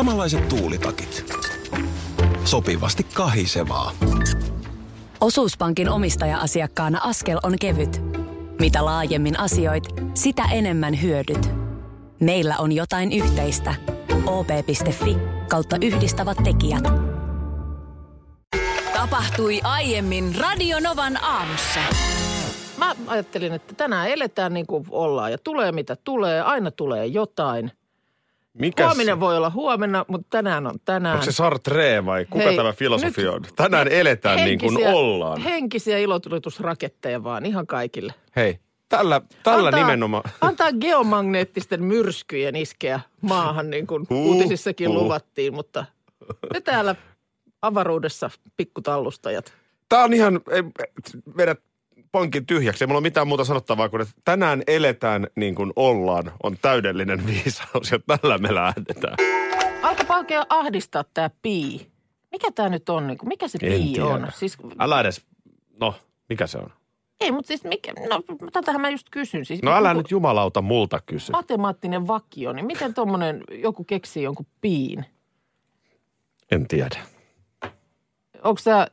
Samanlaiset 0.00 0.48
tuulitakit. 0.48 1.34
Sopivasti 2.44 3.06
kahisevaa. 3.14 3.92
Osuuspankin 5.20 5.88
omistaja-asiakkaana 5.88 7.00
askel 7.02 7.38
on 7.42 7.58
kevyt. 7.60 8.02
Mitä 8.60 8.84
laajemmin 8.84 9.38
asioit, 9.40 9.84
sitä 10.14 10.42
enemmän 10.52 11.02
hyödyt. 11.02 11.50
Meillä 12.20 12.56
on 12.58 12.72
jotain 12.72 13.12
yhteistä. 13.12 13.74
op.fi 14.26 15.16
kautta 15.48 15.76
yhdistävät 15.82 16.38
tekijät. 16.44 16.84
Tapahtui 18.92 19.60
aiemmin 19.62 20.34
Radionovan 20.38 21.24
aamussa. 21.24 21.80
Mä 22.76 22.94
ajattelin, 23.06 23.52
että 23.52 23.74
tänään 23.74 24.08
eletään 24.08 24.54
niin 24.54 24.66
kuin 24.66 24.86
ollaan 24.90 25.32
ja 25.32 25.38
tulee 25.38 25.72
mitä 25.72 25.96
tulee, 25.96 26.40
aina 26.42 26.70
tulee 26.70 27.06
jotain. 27.06 27.72
Mikäs, 28.58 28.86
Huominen 28.86 29.20
voi 29.20 29.36
olla 29.36 29.50
huomenna, 29.50 30.04
mutta 30.08 30.26
tänään 30.30 30.66
on 30.66 30.74
tänään. 30.84 31.14
onko 31.14 31.24
se 31.24 31.32
Sartre 31.32 32.06
vai 32.06 32.24
kuka 32.30 32.44
Hei, 32.44 32.56
tämä 32.56 32.72
filosofi 32.72 33.22
nyt 33.22 33.30
on? 33.30 33.42
Tänään 33.56 33.88
eletään 33.88 34.36
niin 34.44 34.58
kuin 34.58 34.70
henkisiä- 34.72 34.94
ollaan. 34.94 35.40
Henkisiä 35.40 35.98
ilotulitusraketteja 35.98 37.24
vaan 37.24 37.46
ihan 37.46 37.66
kaikille. 37.66 38.14
Hei, 38.36 38.58
tällä, 38.88 39.20
tällä 39.42 39.68
Antaa- 39.68 39.80
nimenomaan. 39.80 40.30
Antaa 40.40 40.72
geomagneettisten 40.72 41.82
myrskyjen 41.84 42.56
iskeä 42.56 43.00
maahan, 43.20 43.70
niin 43.70 43.86
kuin 43.86 44.06
Huh, 44.10 44.26
uutisissakin 44.26 44.88
huh. 44.88 44.96
luvattiin, 44.96 45.54
mutta 45.54 45.84
me 46.52 46.60
täällä 46.60 46.94
avaruudessa 47.62 48.30
pikkutallustajat. 48.56 49.52
Tämä 49.88 50.04
on 50.04 50.12
ihan, 50.14 50.40
ei, 50.50 50.62
vedät 51.36 51.60
pankin 52.12 52.46
tyhjäksi. 52.46 52.84
Ei 52.84 52.86
mulla 52.86 52.98
ole 52.98 53.02
mitään 53.02 53.28
muuta 53.28 53.44
sanottavaa 53.44 53.88
kuin, 53.88 54.02
että 54.02 54.14
tänään 54.24 54.62
eletään 54.66 55.26
niin 55.36 55.54
kuin 55.54 55.72
ollaan. 55.76 56.32
On 56.42 56.56
täydellinen 56.62 57.26
viisaus 57.26 57.90
ja 57.92 57.98
tällä 58.06 58.38
me 58.38 58.54
lähdetään. 58.54 59.16
Alkoi 59.82 60.06
oikein 60.18 60.42
ahdistaa 60.48 61.04
tämä 61.14 61.30
pii. 61.42 61.90
Mikä 62.32 62.50
tämä 62.54 62.68
nyt 62.68 62.88
on? 62.88 63.06
niin 63.06 63.18
kuin- 63.18 63.28
Mikä 63.28 63.48
se 63.48 63.58
En 63.62 63.72
pii 63.72 63.92
tiedä. 63.92 64.08
on? 64.08 64.26
Siis, 64.34 64.56
Älä 64.78 65.00
edes, 65.00 65.24
no, 65.80 65.94
mikä 66.28 66.46
se 66.46 66.58
on? 66.58 66.70
ei, 67.20 67.32
mutta 67.32 67.48
siis 67.48 67.64
mikä, 67.64 67.92
no 68.10 68.22
tätähän 68.52 68.80
mä 68.80 68.90
just 68.90 69.06
kysyn. 69.10 69.44
Siis 69.44 69.62
No 69.62 69.72
älä 69.76 69.94
nyt 69.94 70.10
jumalauta 70.10 70.62
multa 70.62 71.00
kysy. 71.06 71.32
Matemaattinen 71.32 72.06
vakio, 72.06 72.52
niin 72.52 72.66
miten 72.66 72.94
tuommoinen 72.94 73.44
joku 73.50 73.84
keksii 73.84 74.22
jonkun 74.22 74.46
piin? 74.60 75.04
En 76.50 76.68
tiedä. 76.68 76.96
Onko 78.42 78.60
tämä, 78.64 78.86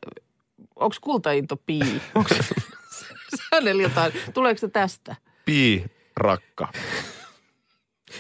onko 0.76 0.96
kultainto 1.02 1.58
pii? 1.66 2.02
Onko 2.16 2.30
hänellä 3.54 3.84
jotain, 3.84 4.14
tuleeko 4.34 4.58
se 4.58 4.68
tästä? 4.68 5.16
Pii, 5.46 5.86
rakka. 6.18 6.68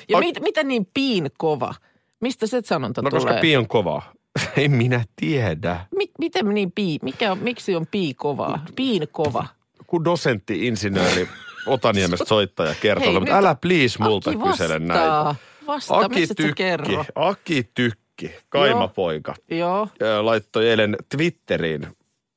Ja 0.09 0.17
Ai- 0.17 0.23
mit, 0.25 0.39
mitä 0.41 0.63
niin 0.63 0.87
piin 0.93 1.27
kova? 1.37 1.73
Mistä 2.21 2.47
se 2.47 2.61
sanonta 2.65 3.01
No 3.01 3.09
tulee? 3.09 3.23
koska 3.25 3.41
pii 3.41 3.57
on 3.57 3.67
kovaa. 3.67 4.11
En 4.57 4.71
minä 4.71 5.03
tiedä. 5.15 5.85
Mi, 5.95 6.05
miten 6.19 6.49
niin 6.49 6.71
pii? 6.71 6.99
Mikä 7.01 7.31
on, 7.31 7.37
miksi 7.39 7.75
on 7.75 7.87
pii 7.91 8.13
kovaa? 8.13 8.65
Piin 8.75 9.07
kova. 9.11 9.45
Kun 9.87 10.05
dosentti, 10.05 10.67
insinööri 10.67 11.27
Otaniemestä 11.65 12.25
soittaja 12.35 12.75
kertoo, 12.81 13.11
Hei, 13.11 13.19
mutta 13.19 13.37
älä 13.37 13.55
please 13.55 14.03
multa 14.03 14.29
Aki 14.29 14.39
kysele 14.51 14.79
vastaa. 14.87 15.23
näitä. 15.23 15.35
Vastaa, 15.67 15.99
Aki 15.99 16.27
Tykki, 16.27 16.53
kerro? 16.55 17.05
Aki 17.15 17.69
Tykki, 17.73 18.31
kaimapoika, 18.49 19.35
Joo. 19.49 19.87
ö, 20.01 20.25
laittoi 20.25 20.69
eilen 20.69 20.95
Twitteriin 21.09 21.87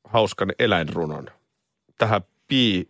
hauskan 0.05 0.53
eläinrunon. 0.59 1.27
Tähän 1.99 2.21
pii 2.51 2.89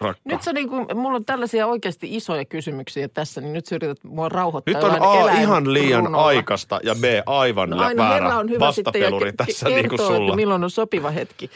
rakka. 0.00 0.22
Nyt 0.24 0.42
sä 0.42 0.52
niin 0.52 0.68
kuin, 0.68 0.86
mulla 0.94 1.16
on 1.16 1.24
tällaisia 1.24 1.66
oikeasti 1.66 2.16
isoja 2.16 2.44
kysymyksiä 2.44 3.08
tässä, 3.08 3.40
niin 3.40 3.52
nyt 3.52 3.66
sä 3.66 3.76
yrität 3.76 4.04
mua 4.04 4.28
rauhoittaa. 4.28 4.74
Nyt 4.74 4.84
on 4.84 5.02
A, 5.02 5.30
ihan 5.40 5.72
liian 5.72 5.88
eläinrunolla. 5.88 6.26
aikaista 6.26 6.80
ja 6.82 6.94
B, 6.94 7.04
aivan 7.26 7.70
No 7.70 7.78
aina 7.82 8.02
väärä 8.08 8.38
on 8.38 8.50
hyvä 8.50 8.64
ja 8.64 8.68
vastapeluri 8.68 9.30
ke- 9.30 9.34
tässä 9.36 9.66
ke- 9.66 9.70
niin 9.72 9.88
kuin 9.88 9.98
kertoo, 9.98 10.06
sulla. 10.16 10.28
että 10.32 10.36
milloin 10.36 10.64
on 10.64 10.70
sopiva 10.70 11.10
hetki 11.10 11.50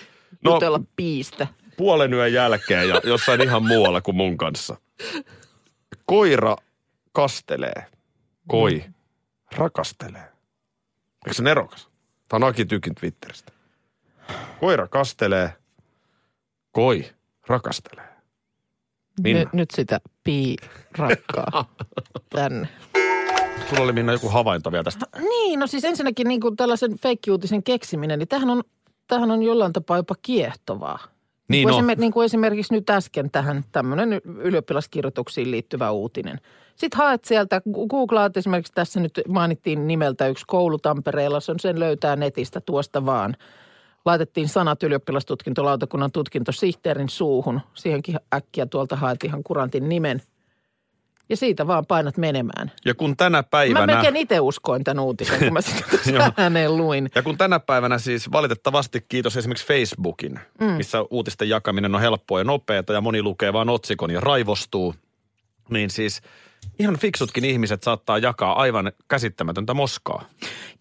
No- 0.45 0.55
jutella 0.55 0.81
piistä. 0.97 1.47
Puolen 1.77 2.15
yön 2.15 2.33
jälkeen 2.33 2.89
ja 2.89 3.01
jossain 3.05 3.41
ihan 3.43 3.63
muualla 3.67 4.01
kuin 4.01 4.17
mun 4.17 4.37
kanssa. 4.37 4.77
Koira 6.07 6.57
kastelee. 7.13 7.87
Koi 8.49 8.85
rakastelee. 9.57 10.23
Eikö 11.27 11.35
se 11.35 11.43
nerokas? 11.43 11.89
Tämä 12.29 12.47
on 12.47 12.51
Aki 12.51 12.65
Tykin 12.65 12.95
Twitteristä. 12.95 13.53
Koira 14.61 14.89
kastelee. 14.89 15.53
Koi 16.77 17.05
rakastelee. 17.47 18.09
Minna. 19.23 19.41
Nyt, 19.41 19.53
nyt 19.53 19.71
sitä 19.71 20.01
pii 20.25 20.57
rakkaa 20.99 21.75
tänne. 22.37 22.69
Sulla 23.69 23.83
oli 23.83 23.93
Minna 23.93 24.13
joku 24.13 24.29
havainto 24.29 24.73
vielä 24.73 24.85
tästä. 24.85 25.07
Niin, 25.19 25.61
no 25.61 25.67
siis 25.67 25.85
ensinnäkin 25.85 26.29
niin 26.29 26.41
kuin 26.41 26.57
tällaisen 26.57 26.93
fake-uutisen 26.93 27.63
keksiminen, 27.63 28.19
niin 28.19 28.29
tämähän 28.29 28.51
on, 28.51 28.63
tämähän 29.07 29.31
on 29.31 29.43
jollain 29.43 29.73
tapaa 29.73 29.97
jopa 29.97 30.15
kiehtovaa. 30.23 30.99
Niin 31.49 31.69
kuin, 31.69 31.75
on. 31.75 31.85
esimer- 31.85 32.01
niin 32.01 32.13
kuin 32.13 32.25
esimerkiksi 32.25 32.75
nyt 32.75 32.91
äsken 32.91 33.31
tähän 33.31 33.65
tämmöinen 33.73 34.21
ylioppilaskirjoituksiin 34.25 35.51
liittyvä 35.51 35.91
uutinen. 35.91 36.41
Sitten 36.77 36.99
haet 36.99 37.25
sieltä, 37.25 37.63
googlaat 37.91 38.37
esimerkiksi 38.37 38.73
tässä 38.73 39.01
nyt 39.01 39.21
mainittiin 39.29 39.87
nimeltä 39.87 40.29
yksi 40.29 40.45
koulu 40.47 40.79
Tampereella, 40.79 41.41
se 41.41 41.53
on 41.53 41.61
sen 41.61 41.81
löytää 41.81 42.17
netistä 42.17 42.61
tuosta 42.61 43.07
vaan. 43.07 43.37
Laitettiin 44.07 44.49
sanat 44.49 44.83
ylioppilastutkintolautakunnan 44.83 46.13
tutkintosihteerin 46.13 47.09
suuhun. 47.09 47.61
Siihenkin 47.75 48.17
äkkiä 48.35 48.67
tuolta 48.67 48.97
haet 48.97 49.25
ihan 49.25 49.43
kurantin 49.43 49.89
nimen. 49.89 50.23
Ja 51.29 51.37
siitä 51.37 51.67
vaan 51.67 51.87
painat 51.87 52.17
menemään. 52.17 52.73
Ja 52.85 52.95
kun 52.95 53.17
tänä 53.17 53.39
Mä 53.39 53.43
päivänä... 53.43 53.87
melkein 53.87 54.17
itse 54.17 54.41
uskoin 54.41 54.85
tämän 54.85 55.05
uutisen, 55.05 55.39
kun 55.39 55.53
mä 55.53 55.61
sitä 56.05 56.33
ääneen 56.37 56.77
luin. 56.77 57.11
Ja 57.15 57.23
kun 57.23 57.39
tänä 57.39 57.61
päivänä 57.61 57.99
siis 57.99 58.33
valitettavasti 58.33 59.05
kiitos 59.09 59.37
esimerkiksi 59.37 59.67
Facebookin, 59.67 60.41
mm. 60.61 60.67
missä 60.67 60.99
uutisten 61.11 61.49
jakaminen 61.49 61.95
on 61.95 62.01
helppoa 62.01 62.41
ja 62.41 62.45
nopeata 62.45 62.93
ja 62.93 63.01
moni 63.01 63.23
lukee 63.23 63.53
vaan 63.53 63.69
otsikon 63.69 64.11
ja 64.11 64.21
raivostuu, 64.21 64.95
niin 65.71 65.91
siis 65.91 66.21
ihan 66.79 66.99
fiksutkin 66.99 67.45
ihmiset 67.45 67.83
saattaa 67.83 68.19
jakaa 68.19 68.61
aivan 68.61 68.93
käsittämätöntä 69.09 69.75
moskaa. 69.75 70.25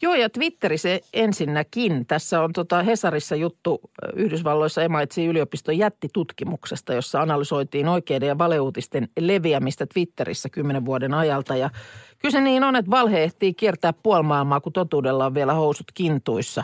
Joo, 0.02 0.14
ja 0.14 0.30
Twitterissä 0.30 0.90
ensinnäkin. 1.14 2.06
Tässä 2.06 2.42
on 2.42 2.54
tota 2.54 2.84
Hesarissa 2.84 3.36
juttu 3.36 3.82
Yhdysvalloissa 4.16 4.82
MIT 4.90 5.30
yliopiston 5.30 5.78
jättitutkimuksesta, 5.78 6.94
jossa 6.94 7.22
analysoitiin 7.22 7.88
oikeiden 7.88 8.28
ja 8.28 8.38
valeuutisten 8.38 9.10
leviämistä 9.20 9.86
Twitterissä 9.94 10.50
kymmenen 10.50 10.86
vuoden 10.86 11.14
ajalta. 11.14 11.56
Ja 11.56 11.70
kyllä 12.20 12.32
se 12.32 12.42
niin 12.42 12.64
on, 12.64 12.76
että 12.76 12.92
valhe 12.92 13.24
ehtii 13.24 13.54
kiertää 13.54 13.94
puoli 13.94 14.24
maailmaa, 14.24 14.62
kun 14.62 14.74
totuudella 14.74 15.26
on 15.26 15.34
vielä 15.34 15.54
housut 15.54 15.92
kintuissa. 15.94 16.64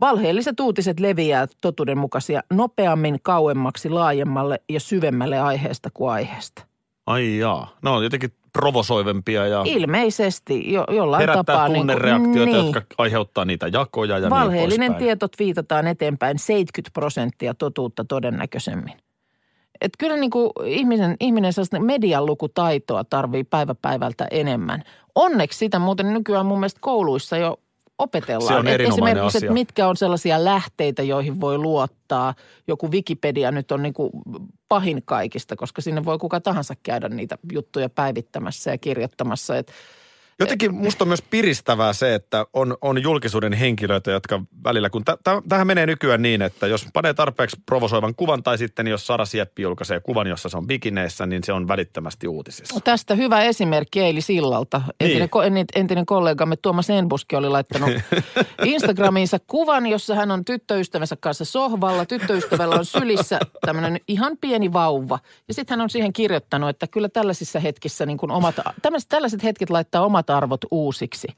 Valheelliset 0.00 0.60
uutiset 0.60 1.00
leviää 1.00 1.46
totuudenmukaisia 1.60 2.42
nopeammin, 2.52 3.18
kauemmaksi, 3.22 3.90
laajemmalle 3.90 4.60
ja 4.68 4.80
syvemmälle 4.80 5.40
aiheesta 5.40 5.88
kuin 5.94 6.10
aiheesta. 6.10 6.66
Ai 7.06 7.38
jaa. 7.38 7.76
Ne 7.82 7.90
on 7.90 8.04
jotenkin 8.04 8.32
provosoivempia 8.58 9.46
ja 9.46 9.62
Ilmeisesti 9.64 10.72
jo, 10.72 10.84
jollain 10.90 11.20
herättää 11.20 11.44
tapaa. 11.44 11.70
tunnereaktioita, 11.70 12.52
niin. 12.52 12.64
jotka 12.64 12.82
aiheuttaa 12.98 13.44
niitä 13.44 13.68
jakoja 13.72 14.18
ja 14.18 14.30
Valheellinen 14.30 14.80
niin 14.80 14.92
poispäin. 14.92 15.18
tieto 15.18 15.26
viitataan 15.38 15.86
eteenpäin 15.86 16.38
70 16.38 16.90
prosenttia 16.94 17.54
totuutta 17.54 18.04
todennäköisemmin. 18.04 18.94
Et 19.80 19.92
kyllä 19.98 20.16
niin 20.16 20.30
kuin 20.30 20.50
ihminen, 20.64 21.16
ihminen 21.20 21.52
sellaista 21.52 21.80
median 21.80 22.26
lukutaitoa 22.26 23.04
tarvii 23.04 23.44
päivä 23.44 23.74
päivältä 23.82 24.26
enemmän. 24.30 24.82
Onneksi 25.14 25.58
sitä 25.58 25.78
muuten 25.78 26.12
nykyään 26.12 26.46
mun 26.46 26.58
mielestä 26.60 26.78
kouluissa 26.82 27.36
jo 27.36 27.56
opetellaan. 27.98 28.48
Se 28.54 28.58
on 28.58 28.68
Et 28.68 28.80
esimerkiksi, 28.80 29.38
asia. 29.38 29.52
mitkä 29.52 29.88
on 29.88 29.96
sellaisia 29.96 30.44
lähteitä, 30.44 31.02
joihin 31.02 31.40
voi 31.40 31.58
luottaa. 31.58 32.34
Joku 32.68 32.90
Wikipedia 32.90 33.50
nyt 33.50 33.72
on 33.72 33.82
niin 33.82 33.94
kuin 33.94 34.10
pahin 34.74 35.02
kaikista, 35.04 35.56
koska 35.56 35.82
sinne 35.82 36.04
voi 36.04 36.18
kuka 36.18 36.40
tahansa 36.40 36.74
käydä 36.82 37.08
niitä 37.08 37.38
juttuja 37.52 37.88
päivittämässä 37.88 38.70
ja 38.70 38.78
kirjoittamassa. 38.78 39.56
Et 39.56 39.72
Jotenkin 40.40 40.74
musta 40.74 41.04
on 41.04 41.08
myös 41.08 41.22
piristävää 41.22 41.92
se, 41.92 42.14
että 42.14 42.46
on, 42.52 42.76
on 42.80 43.02
julkisuuden 43.02 43.52
henkilöitä, 43.52 44.10
jotka 44.10 44.40
välillä, 44.64 44.90
kun 44.90 45.04
tä, 45.04 45.18
tähän 45.48 45.66
menee 45.66 45.86
nykyään 45.86 46.22
niin, 46.22 46.42
että 46.42 46.66
jos 46.66 46.86
panee 46.92 47.14
tarpeeksi 47.14 47.56
provosoivan 47.66 48.14
kuvan 48.14 48.42
tai 48.42 48.58
sitten 48.58 48.86
jos 48.86 49.06
Sara 49.06 49.24
Sieppi 49.24 49.62
julkaisee 49.62 50.00
kuvan, 50.00 50.26
jossa 50.26 50.48
se 50.48 50.56
on 50.56 50.66
bikineissä, 50.66 51.26
niin 51.26 51.44
se 51.44 51.52
on 51.52 51.68
välittömästi 51.68 52.28
uutisissa. 52.28 52.80
Tästä 52.80 53.14
hyvä 53.14 53.42
esimerkki 53.42 54.00
Eilis 54.00 54.30
illalta. 54.30 54.80
Entinen, 55.00 55.18
Niin. 55.20 55.30
ko, 55.30 55.42
en- 55.42 55.64
entinen 55.74 56.06
kollegamme 56.06 56.56
Tuomas 56.56 56.90
Enbuski 56.90 57.36
oli 57.36 57.48
laittanut 57.48 57.90
Instagramiinsa 58.64 59.38
kuvan, 59.46 59.86
jossa 59.86 60.14
hän 60.14 60.30
on 60.30 60.44
tyttöystävänsä 60.44 61.16
kanssa 61.20 61.44
sohvalla. 61.44 62.06
Tyttöystävällä 62.06 62.74
on 62.74 62.84
sylissä 62.84 63.40
tämmöinen 63.66 64.00
ihan 64.08 64.36
pieni 64.40 64.72
vauva. 64.72 65.18
Ja 65.48 65.54
sitten 65.54 65.78
hän 65.78 65.84
on 65.84 65.90
siihen 65.90 66.12
kirjoittanut, 66.12 66.68
että 66.70 66.86
kyllä 66.86 67.08
tällaisissa 67.08 67.58
hetkissä 67.60 68.06
niin 68.06 68.18
kuin 68.18 68.30
omat, 68.30 68.54
tämmöiset, 68.82 69.08
tällaiset 69.08 69.42
hetket 69.42 69.70
laittaa 69.70 70.04
omat 70.04 70.23
arvot 70.30 70.60
uusiksi. 70.70 71.28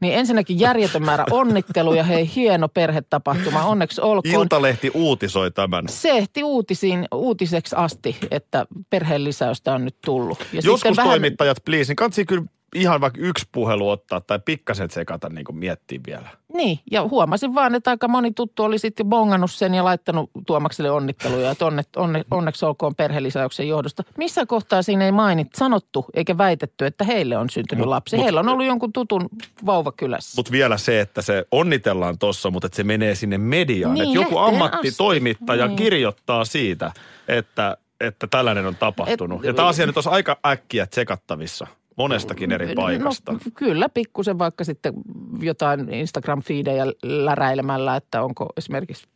Niin 0.00 0.14
ensinnäkin 0.14 0.60
järjetön 0.60 1.04
määrä 1.04 1.24
onnitteluja, 1.30 2.04
hei 2.04 2.30
hieno 2.36 2.68
perhetapahtuma, 2.68 3.64
onneksi 3.64 4.00
olkoon. 4.00 4.34
Iltalehti 4.34 4.90
uutisoi 4.94 5.50
tämän. 5.50 5.84
Se 5.88 6.10
ehti 6.10 6.44
uutisiin, 6.44 7.08
uutiseksi 7.14 7.76
asti, 7.78 8.16
että 8.30 8.66
perheen 8.90 9.24
lisäystä 9.24 9.72
on 9.74 9.84
nyt 9.84 9.96
tullut. 10.04 10.38
Ja 10.52 10.60
Joskus 10.64 10.96
vähän- 10.96 11.10
toimittajat, 11.10 11.56
please, 11.64 11.88
niin 11.90 11.96
kansi 11.96 12.24
kyllä 12.24 12.44
ihan 12.74 13.00
vaikka 13.00 13.20
yksi 13.20 13.48
puhelu 13.52 13.90
ottaa 13.90 14.20
tai 14.20 14.38
pikkasen 14.44 14.90
sekata 14.90 15.28
niin 15.28 15.44
kuin 15.44 15.56
miettiä 15.56 16.00
vielä. 16.06 16.28
Niin, 16.54 16.78
ja 16.90 17.02
huomasin 17.02 17.54
vaan, 17.54 17.74
että 17.74 17.90
aika 17.90 18.08
moni 18.08 18.32
tuttu 18.32 18.62
oli 18.62 18.78
sitten 18.78 19.06
bongannut 19.06 19.50
sen 19.50 19.74
ja 19.74 19.84
laittanut 19.84 20.30
Tuomakselle 20.46 20.90
onnitteluja, 20.90 21.50
että 21.50 21.66
onne, 21.66 21.82
onne, 21.96 22.24
onneksi 22.30 22.64
olkoon 22.64 22.94
perhelisäyksen 22.94 23.68
johdosta. 23.68 24.02
Missä 24.18 24.46
kohtaa 24.46 24.82
siinä 24.82 25.04
ei 25.04 25.12
mainit, 25.12 25.48
sanottu 25.54 26.04
eikä 26.14 26.38
väitetty, 26.38 26.86
että 26.86 27.04
heille 27.04 27.36
on 27.36 27.50
syntynyt 27.50 27.84
Mut- 27.84 27.88
lapsi. 27.88 28.16
mut- 28.16 28.24
Heillä 28.24 28.40
on 28.40 28.48
ollut 28.48 28.66
jonkun 28.66 28.92
tutun 28.92 29.28
vauva 29.66 29.92
kylässä. 29.92 30.32
Mutta 30.36 30.52
vielä 30.52 30.76
se, 30.78 31.00
että 31.00 31.22
se 31.22 31.46
onnitellaan 31.50 32.18
tossa, 32.18 32.50
mutta 32.50 32.66
että 32.66 32.76
se 32.76 32.84
menee 32.84 33.14
sinne 33.14 33.38
mediaan. 33.38 33.94
Niin, 33.94 34.04
että 34.08 34.14
joku 34.14 34.38
ammattitoimittaja 34.38 35.64
asti. 35.64 35.76
kirjoittaa 35.76 36.44
siitä, 36.44 36.92
että, 37.28 37.76
että 38.00 38.26
tällainen 38.26 38.66
on 38.66 38.76
tapahtunut. 38.76 39.40
Et- 39.40 39.46
ja 39.46 39.54
tämä 39.54 39.68
asia 39.68 39.86
nyt 39.86 39.96
olisi 39.96 40.10
aika 40.10 40.38
äkkiä 40.46 40.86
tsekattavissa 40.86 41.66
monestakin 41.96 42.52
eri 42.52 42.74
paikasta. 42.74 43.32
No, 43.32 43.38
kyllä, 43.54 43.88
pikkusen 43.88 44.38
vaikka 44.38 44.64
sitten 44.64 44.94
jotain 45.40 45.80
Instagram-fiidejä 45.80 46.92
läräilemällä, 47.02 47.96
että 47.96 48.22
onko 48.22 48.52
esimerkiksi 48.56 49.06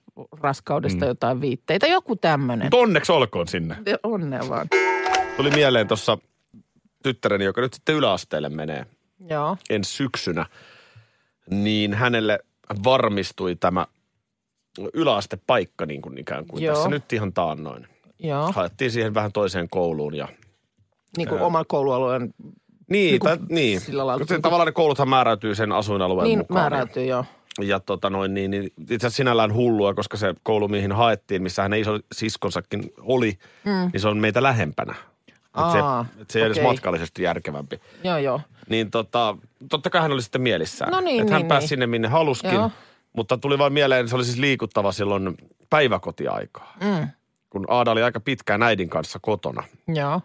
raskaudesta 0.41 1.05
Mm. 1.05 1.09
jotain 1.09 1.41
viitteitä. 1.41 1.87
Joku 1.87 2.17
tämmöinen. 2.17 2.65
Mutta 2.67 2.77
onneksi 2.77 3.13
olkoon 3.13 3.49
sinne. 3.49 3.77
Onnea 4.03 4.49
vaan. 4.49 4.67
Tuli 5.37 5.51
mieleen 5.51 5.89
tuossa 5.89 6.19
tyttäreni, 7.03 7.45
joka 7.45 7.61
nyt 7.61 7.75
sitten 7.75 7.95
yläasteelle 7.95 8.49
menee 8.49 8.87
Joo, 9.31 9.57
ensi 9.71 9.93
syksynä, 9.93 10.47
niin 11.51 11.95
hänelle 11.95 12.39
varmistui 12.85 13.57
tämä 13.57 13.87
yläastepaikka 14.95 15.87
niin 15.87 16.03
kuin 16.03 16.19
ikään 16.19 16.47
kuin 16.47 16.63
Joo. 16.65 16.75
tässä 16.75 16.89
nyt 16.89 17.13
ihan 17.13 17.33
taannoin. 17.33 17.87
joo. 18.19 18.53
Haettiin 18.53 18.91
siihen 18.91 19.15
vähän 19.15 19.33
toiseen 19.33 19.69
kouluun 19.71 20.15
ja 20.15 20.29
Niin 21.17 21.29
kuin 21.29 21.41
oman 21.41 21.65
koulualueen 21.69 22.35
Niin, 22.89 23.11
Niin 23.11 23.21
kuin 23.21 23.39
tai, 23.39 23.47
niin. 23.49 23.81
sillä 23.81 24.07
lailla- 24.07 24.21
Koska 24.27 24.41
tavallaan 24.41 24.67
ne 24.67 24.73
kouluthan 24.73 25.09
määräytyy 25.09 25.55
sen 25.55 25.73
asuinalueen 25.73 26.25
niin 26.29 26.39
mukaan. 26.39 26.61
määräytyy, 26.61 27.05
joo. 27.05 27.25
Ja 27.61 27.81
tota 27.81 28.11
noin, 28.11 28.35
niin, 28.35 28.51
niin 28.51 28.65
itse 28.81 28.95
asiassa 28.95 29.17
sinällään 29.17 29.55
hullua, 29.55 29.95
koska 29.95 30.17
se 30.17 30.35
koulu, 30.43 30.69
mihin 30.69 30.93
haettiin, 30.93 31.43
missä 31.43 31.63
hänen 31.63 31.81
iso 31.81 31.99
siskonsakin 32.13 32.93
oli, 33.01 33.39
mm. 33.65 33.91
niin 33.93 34.01
se 34.01 34.09
on 34.09 34.17
meitä 34.19 34.43
lähempänä. 34.43 34.95
Et 35.67 35.73
se, 35.73 35.79
Aa, 35.79 36.07
et 36.21 36.31
se 36.31 36.39
ei 36.39 36.45
edes 36.45 36.57
okei. 36.57 36.69
matkallisesti 36.71 37.23
järkevämpi. 37.23 37.81
Joo, 38.05 38.19
joo. 38.19 38.41
Niin 38.69 38.91
tota, 38.91 39.37
totta 39.71 39.91
kai 39.91 40.03
hän 40.03 40.13
oli 40.13 40.23
sitten 40.23 40.41
mielissään. 40.43 40.91
No 40.93 41.01
niin, 41.01 41.21
että 41.21 41.33
hän 41.33 41.41
niin, 41.43 41.49
pääsi 41.49 41.63
niin. 41.65 41.69
sinne 41.69 41.87
minne 41.87 42.09
haluskin. 42.09 42.55
Joo. 42.55 42.71
Mutta 43.13 43.39
tuli 43.39 43.59
vaan 43.59 43.73
mieleen, 43.73 44.09
se 44.09 44.17
oli 44.17 44.25
siis 44.25 44.39
liikuttava 44.39 44.93
silloin 44.93 45.37
päiväkotiaikaa. 45.71 46.75
Mm, 46.85 47.09
Kun 47.51 47.65
Aada 47.69 47.91
oli 47.91 48.03
aika 48.03 48.21
pitkään 48.21 48.63
äidin 48.63 48.89
kanssa 48.89 49.19
kotona. 49.23 49.63
joo. 49.89 50.21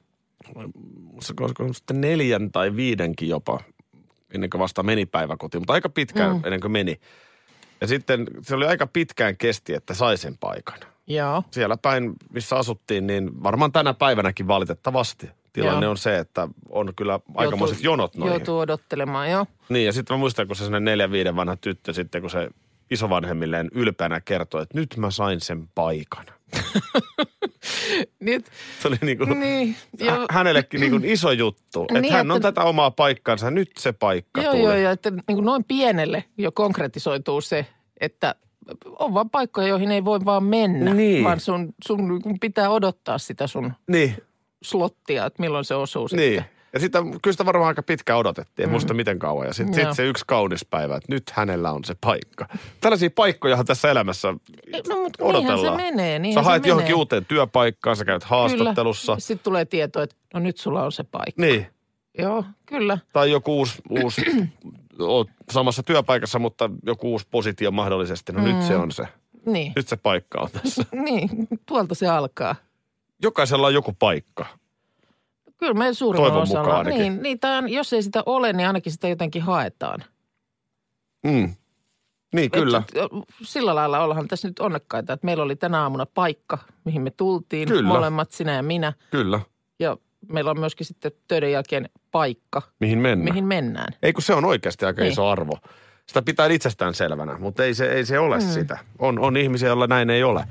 Olisiko 1.39 1.73
sitten 1.73 2.01
neljän 2.01 2.51
tai 2.51 2.75
viidenkin 2.75 3.29
jopa, 3.29 3.59
ennen 4.33 4.49
kuin 4.49 4.59
vasta 4.59 4.83
meni 4.83 5.05
päiväkotiin, 5.05 5.61
mutta 5.61 5.73
aika 5.73 5.89
pitkään 5.89 6.35
mm. 6.35 6.41
ennen 6.43 6.61
kuin 6.61 6.71
meni. 6.71 6.99
Ja 7.81 7.87
sitten 7.87 8.27
se 8.41 8.55
oli 8.55 8.65
aika 8.65 8.87
pitkään 8.87 9.37
kesti, 9.37 9.73
että 9.73 9.93
sai 9.93 10.17
sen 10.17 10.37
paikan. 10.37 10.79
Joo. 11.07 11.43
Siellä 11.51 11.77
päin, 11.77 12.13
missä 12.29 12.55
asuttiin, 12.55 13.07
niin 13.07 13.43
varmaan 13.43 13.71
tänä 13.71 13.93
päivänäkin 13.93 14.47
valitettavasti 14.47 15.29
tilanne 15.53 15.85
Joo. 15.85 15.91
on 15.91 15.97
se, 15.97 16.17
että 16.17 16.47
on 16.69 16.93
kyllä 16.95 17.19
aikamoiset 17.35 17.77
Joutuu- 17.77 17.91
jonot 17.91 18.15
noihin. 18.15 18.33
Joutuu 18.33 18.59
odottelemaan, 18.59 19.31
joo. 19.31 19.45
Niin, 19.69 19.85
ja 19.85 19.93
sitten 19.93 20.13
mä 20.13 20.19
muistan, 20.19 20.47
kun 20.47 20.55
se 20.55 20.63
sellainen 20.63 20.85
neljä 20.85 21.11
viiden 21.11 21.35
vanha 21.35 21.55
tyttö 21.55 21.93
sitten, 21.93 22.21
kun 22.21 22.29
se 22.29 22.49
isovanhemmilleen 22.91 23.69
ylpeänä 23.73 24.21
kertoi, 24.21 24.61
että 24.63 24.79
nyt 24.79 24.97
mä 24.97 25.11
sain 25.11 25.41
sen 25.41 25.69
paikan. 25.75 26.25
Nyt, 28.19 28.45
Se 28.81 28.87
oli 28.87 28.97
niin 29.01 29.17
kuin, 29.17 29.39
niin, 29.39 29.75
joo. 29.99 30.25
hänellekin 30.31 30.79
niin 30.81 30.91
kuin 30.91 31.05
iso 31.15 31.31
juttu, 31.31 31.81
että 31.83 32.01
Niin, 32.01 32.13
hän 32.13 32.31
on 32.31 32.37
että- 32.37 32.51
tätä 32.51 32.63
omaa 32.67 32.91
paikkaansa, 32.91 33.51
nyt 33.51 33.71
se 33.79 33.91
paikka 33.91 34.41
Joo, 34.41 34.51
tuli. 34.51 34.63
joo, 34.63 34.73
ja 34.75 34.91
että 34.91 35.11
niin 35.11 35.23
kuin 35.35 35.45
noin 35.45 35.63
pienelle 35.63 36.23
jo 36.37 36.51
konkretisoituu 36.51 37.41
se, 37.41 37.65
että 37.99 38.35
on 38.99 39.13
vaan 39.13 39.29
paikkoja, 39.29 39.67
joihin 39.67 39.91
ei 39.91 40.05
voi 40.05 40.19
vaan 40.25 40.43
mennä, 40.43 40.93
Niin. 40.93 41.23
vaan 41.23 41.39
sun, 41.39 41.73
sun 41.87 42.07
niin 42.07 42.21
kuin 42.21 42.39
pitää 42.39 42.69
odottaa 42.69 43.17
sitä 43.17 43.47
sun 43.47 43.73
Niin, 43.87 44.15
slottia, 44.63 45.25
että 45.25 45.41
milloin 45.41 45.65
se 45.65 45.75
osuu 45.75 46.07
sitten. 46.07 46.45
Ja 46.73 46.79
sitä, 46.79 46.99
kyllä 47.01 47.33
sitä 47.33 47.45
varmaan 47.45 47.67
aika 47.67 47.83
pitkään 47.83 48.19
odotettiin, 48.19 48.63
en 48.63 48.69
muista 48.69 48.93
miten 48.93 49.19
kauan. 49.19 49.47
Ja 49.47 49.53
sitten 49.53 49.85
sit 49.85 49.93
se 49.93 50.05
yksi 50.05 50.23
kaunis 50.27 50.65
päivä, 50.65 50.95
että 50.95 51.13
nyt 51.13 51.23
hänellä 51.29 51.71
on 51.71 51.83
se 51.83 51.95
paikka. 52.01 52.47
Tällaisia 52.81 53.09
paikkojahan 53.09 53.65
tässä 53.65 53.91
elämässä 53.91 54.27
No, 54.27 54.39
mutta 55.03 55.23
niinhän 55.23 55.45
se 55.45 55.53
odotellaan. 55.53 55.77
menee. 55.77 56.33
Sä 56.33 56.41
haet 56.41 56.63
se 56.63 56.69
johonkin 56.69 56.91
menee. 56.91 56.99
uuteen 56.99 57.25
työpaikkaan, 57.25 57.95
sä 57.95 58.05
käyt 58.05 58.23
haastattelussa. 58.23 59.15
Sitten 59.19 59.43
tulee 59.43 59.65
tieto, 59.65 60.01
että 60.01 60.15
no 60.33 60.39
nyt 60.39 60.57
sulla 60.57 60.83
on 60.83 60.91
se 60.91 61.03
paikka. 61.03 61.41
Niin. 61.41 61.67
Joo, 62.17 62.43
kyllä. 62.65 62.97
Tai 63.13 63.31
joku 63.31 63.57
uusi, 63.57 63.81
uusi 63.89 64.21
oot 64.99 65.29
samassa 65.51 65.83
työpaikassa, 65.83 66.39
mutta 66.39 66.69
joku 66.85 67.11
uusi 67.11 67.27
positio 67.31 67.71
mahdollisesti. 67.71 68.31
No 68.31 68.39
mm. 68.39 68.45
nyt 68.45 68.63
se 68.63 68.75
on 68.75 68.91
se. 68.91 69.07
Niin. 69.45 69.73
Nyt 69.75 69.87
se 69.87 69.95
paikka 69.97 70.41
on 70.41 70.49
tässä. 70.51 70.85
niin, 71.05 71.29
tuolta 71.65 71.95
se 71.95 72.07
alkaa. 72.07 72.55
Jokaisella 73.23 73.67
on 73.67 73.73
joku 73.73 73.93
paikka. 73.99 74.45
Kyllä 75.57 75.73
meidän 75.73 75.95
suurimmalla 75.95 76.31
Toivon 76.33 76.43
osalla. 76.43 76.63
mukaan. 76.63 76.85
Niin, 76.85 77.21
niin 77.23 77.39
tai 77.39 77.73
jos 77.73 77.93
ei 77.93 78.03
sitä 78.03 78.23
ole, 78.25 78.53
niin 78.53 78.67
ainakin 78.67 78.91
sitä 78.91 79.07
jotenkin 79.07 79.41
haetaan. 79.41 80.03
Mm. 81.23 81.53
Niin, 82.33 82.51
kyllä. 82.51 82.83
Et, 82.95 83.11
sillä 83.43 83.75
lailla 83.75 84.03
ollaan 84.03 84.27
tässä 84.27 84.47
nyt 84.47 84.59
onnekkaita, 84.59 85.13
että 85.13 85.25
meillä 85.25 85.43
oli 85.43 85.55
tänä 85.55 85.81
aamuna 85.81 86.05
paikka, 86.05 86.57
mihin 86.85 87.01
me 87.01 87.09
tultiin. 87.11 87.67
Kyllä. 87.67 87.87
Molemmat, 87.87 88.31
sinä 88.31 88.53
ja 88.53 88.63
minä. 88.63 88.93
Kyllä. 89.11 89.39
Ja 89.79 89.97
meillä 90.31 90.51
on 90.51 90.59
myöskin 90.59 90.87
sitten 90.87 91.11
töiden 91.27 91.51
jälkeen 91.51 91.89
paikka, 92.11 92.61
Mihin 92.79 92.97
mennään? 92.99 93.33
mihin 93.33 93.45
mennään. 93.45 93.93
Ei 94.03 94.13
kun 94.13 94.21
se 94.23 94.33
on 94.33 94.45
oikeasti 94.45 94.85
aika 94.85 95.01
Niin. 95.01 95.11
iso 95.11 95.27
arvo. 95.29 95.57
Sitä 96.07 96.21
pitää 96.21 96.47
itsestään 96.47 96.93
selvänä, 96.93 97.37
mutta 97.37 97.63
ei 97.63 97.73
se, 97.73 97.91
ei 97.91 98.05
se 98.05 98.19
ole 98.19 98.37
mm. 98.37 98.41
sitä. 98.45 98.77
On, 98.99 99.19
on 99.19 99.37
ihmisiä, 99.37 99.67
joilla 99.67 99.87
näin 99.87 100.09
ei 100.09 100.23
ole. 100.23 100.45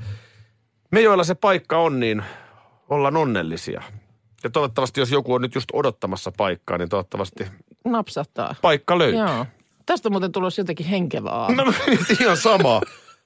Me, 0.91 1.01
joilla 1.01 1.23
se 1.23 1.35
paikka 1.35 1.77
on, 1.77 1.99
niin 1.99 2.23
ollaan 2.89 3.17
onnellisia. 3.17 3.81
Ja 4.43 4.49
toivottavasti, 4.49 4.99
jos 4.99 5.11
joku 5.11 5.33
on 5.33 5.41
nyt 5.41 5.55
just 5.55 5.69
odottamassa 5.73 6.31
paikkaa, 6.37 6.77
niin 6.77 6.89
toivottavasti 6.89 7.45
Napsahtaa. 7.85 8.55
paikka 8.61 8.97
löytyy. 8.97 9.19
Joo. 9.19 9.45
Tästä 9.85 10.07
on 10.09 10.13
muuten 10.13 10.31
tulossa 10.31 10.61
jotenkin 10.61 10.85
henkevä 10.85 11.29
aamu. 11.29 11.55
No 11.63 11.73
ihan 12.21 12.37
sama. 12.37 12.81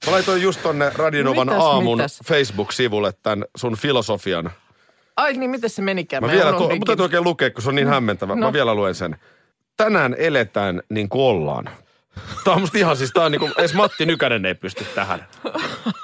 Mä 0.06 0.12
laitoin 0.12 0.42
just 0.42 0.64
tonne 0.64 0.92
Radionovan 0.96 1.48
Mitäs, 1.48 1.64
aamun 1.64 1.98
mitäs? 1.98 2.20
Facebook-sivulle 2.26 3.14
tämän 3.24 3.46
sun 3.58 3.78
filosofian. 3.78 4.52
Ai 5.18 5.34
niin, 5.34 5.50
miten 5.50 5.70
se 5.70 5.82
menikään? 5.82 6.24
Mä 6.24 6.28
Mä 6.28 6.34
vielä, 6.34 6.54
tuo, 6.54 6.70
mutta 6.70 6.86
täytyy 6.86 7.04
oikein 7.04 7.24
lukea, 7.24 7.50
kun 7.52 7.62
se 7.62 7.70
on 7.70 7.76
niin 7.76 7.88
hämmentävä. 7.88 8.36
Mä 8.36 8.46
No. 8.46 8.54
vielä 8.54 8.76
luen 8.76 8.96
sen. 8.96 9.18
Tänään 9.78 10.16
eletään 10.18 10.82
niin 10.90 11.10
kuin 11.10 11.22
ollaan. 11.24 11.70
Tämä 12.44 12.56
on 12.56 12.62
musta 12.62 12.78
ihan 12.78 12.98
siis, 12.98 13.12
tää 13.14 13.26
on 13.26 13.32
niin 13.32 13.40
kuin, 13.40 13.52
edes 13.58 13.74
Matti 13.74 14.06
Nykänen 14.06 14.46
ei 14.46 14.56
pysty 14.56 14.86
tähän. 14.96 15.28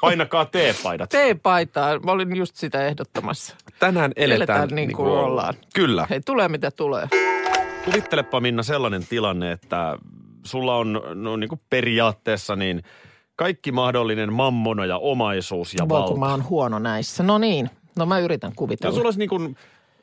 Painakaa 0.01 0.45
T-paidat. 0.45 1.09
T-paitaa. 1.09 1.99
Mä 1.99 2.11
olin 2.11 2.35
just 2.35 2.55
sitä 2.55 2.87
ehdottamassa. 2.87 3.55
Tänään 3.87 4.11
eletään, 4.15 4.57
Eletään 4.57 4.75
niin 4.75 4.93
kuin 4.93 5.11
ollaan. 5.11 5.53
Kyllä. 5.75 6.07
Hei, 6.09 6.21
tulee 6.21 6.47
mitä 6.47 6.71
tulee. 6.71 7.07
Kuvittelepa 7.85 8.39
Minna 8.39 8.63
sellainen 8.63 9.05
tilanne, 9.09 9.51
että 9.51 9.97
sulla 10.43 10.75
on 10.75 11.01
no, 11.13 11.35
niin 11.35 11.47
kuin 11.49 11.61
periaatteessa 11.69 12.55
niin 12.55 12.83
kaikki 13.35 13.71
mahdollinen 13.71 14.33
mammona 14.33 14.85
ja 14.85 14.97
omaisuus 14.97 15.73
ja 15.73 15.89
Voi 15.89 15.99
valta. 15.99 16.11
kun 16.11 16.19
mä 16.19 16.31
oon 16.31 16.49
huono 16.49 16.79
näissä. 16.79 17.23
No 17.23 17.37
niin, 17.37 17.69
no 17.95 18.05
mä 18.05 18.19
yritän 18.19 18.51
Ja 18.51 18.55
kuvitella. 18.55 18.95
sulla 18.95 19.07
olisi 19.07 19.19
niin 19.19 19.29
kuin 19.29 19.55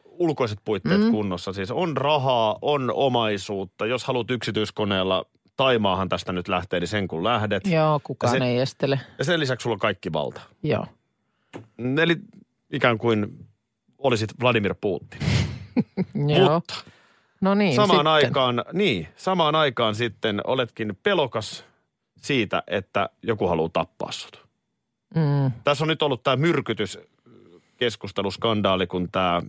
ulkoiset 0.04 0.58
puitteet 0.64 1.00
mm. 1.00 1.10
kunnossa. 1.10 1.52
Siis 1.52 1.70
on 1.70 1.96
rahaa, 1.96 2.58
on 2.62 2.90
omaisuutta. 2.94 3.86
Jos 3.86 4.04
haluat 4.04 4.30
yksityiskoneella 4.30 5.24
Taimaahan 5.56 6.08
tästä 6.08 6.32
nyt 6.32 6.48
lähtee, 6.48 6.80
niin 6.80 6.88
sen 6.88 7.08
kun 7.08 7.24
lähdet. 7.24 7.66
Joo, 7.66 8.00
kukaan 8.04 8.34
Ja 8.34 8.38
se- 8.40 8.46
ei 8.46 8.58
estele. 8.58 9.00
Ja 9.18 9.24
sen 9.24 9.40
lisäksi 9.40 9.62
sulla 9.62 9.74
on 9.74 9.80
kaikki 9.80 10.12
valta. 10.12 10.40
Joo. 10.62 10.86
Eli 12.02 12.16
ikään 12.72 12.98
kuin 12.98 13.46
olisit 14.00 14.30
Vladimir 14.42 14.74
Putin. 14.80 15.18
Mutta 16.14 16.74
no 17.40 17.54
niin, 17.54 17.74
samaan 17.74 17.98
sitten. 17.98 18.12
aikaan, 18.12 18.64
niin, 18.72 19.08
samaan 19.16 19.54
aikaan 19.54 19.94
sitten 19.94 20.40
oletkin 20.44 20.98
pelokas 21.02 21.64
siitä, 22.16 22.62
että 22.66 23.08
joku 23.22 23.46
haluaa 23.46 23.70
tappaa 23.72 24.12
sut. 24.12 24.46
Mm, 25.14 25.50
Tässä 25.64 25.84
on 25.84 25.88
nyt 25.88 26.02
ollut 26.02 26.22
tämä 26.22 26.36
myrkytyskeskusteluskandaali, 26.36 28.86
kun 28.86 29.08
tämä 29.12 29.42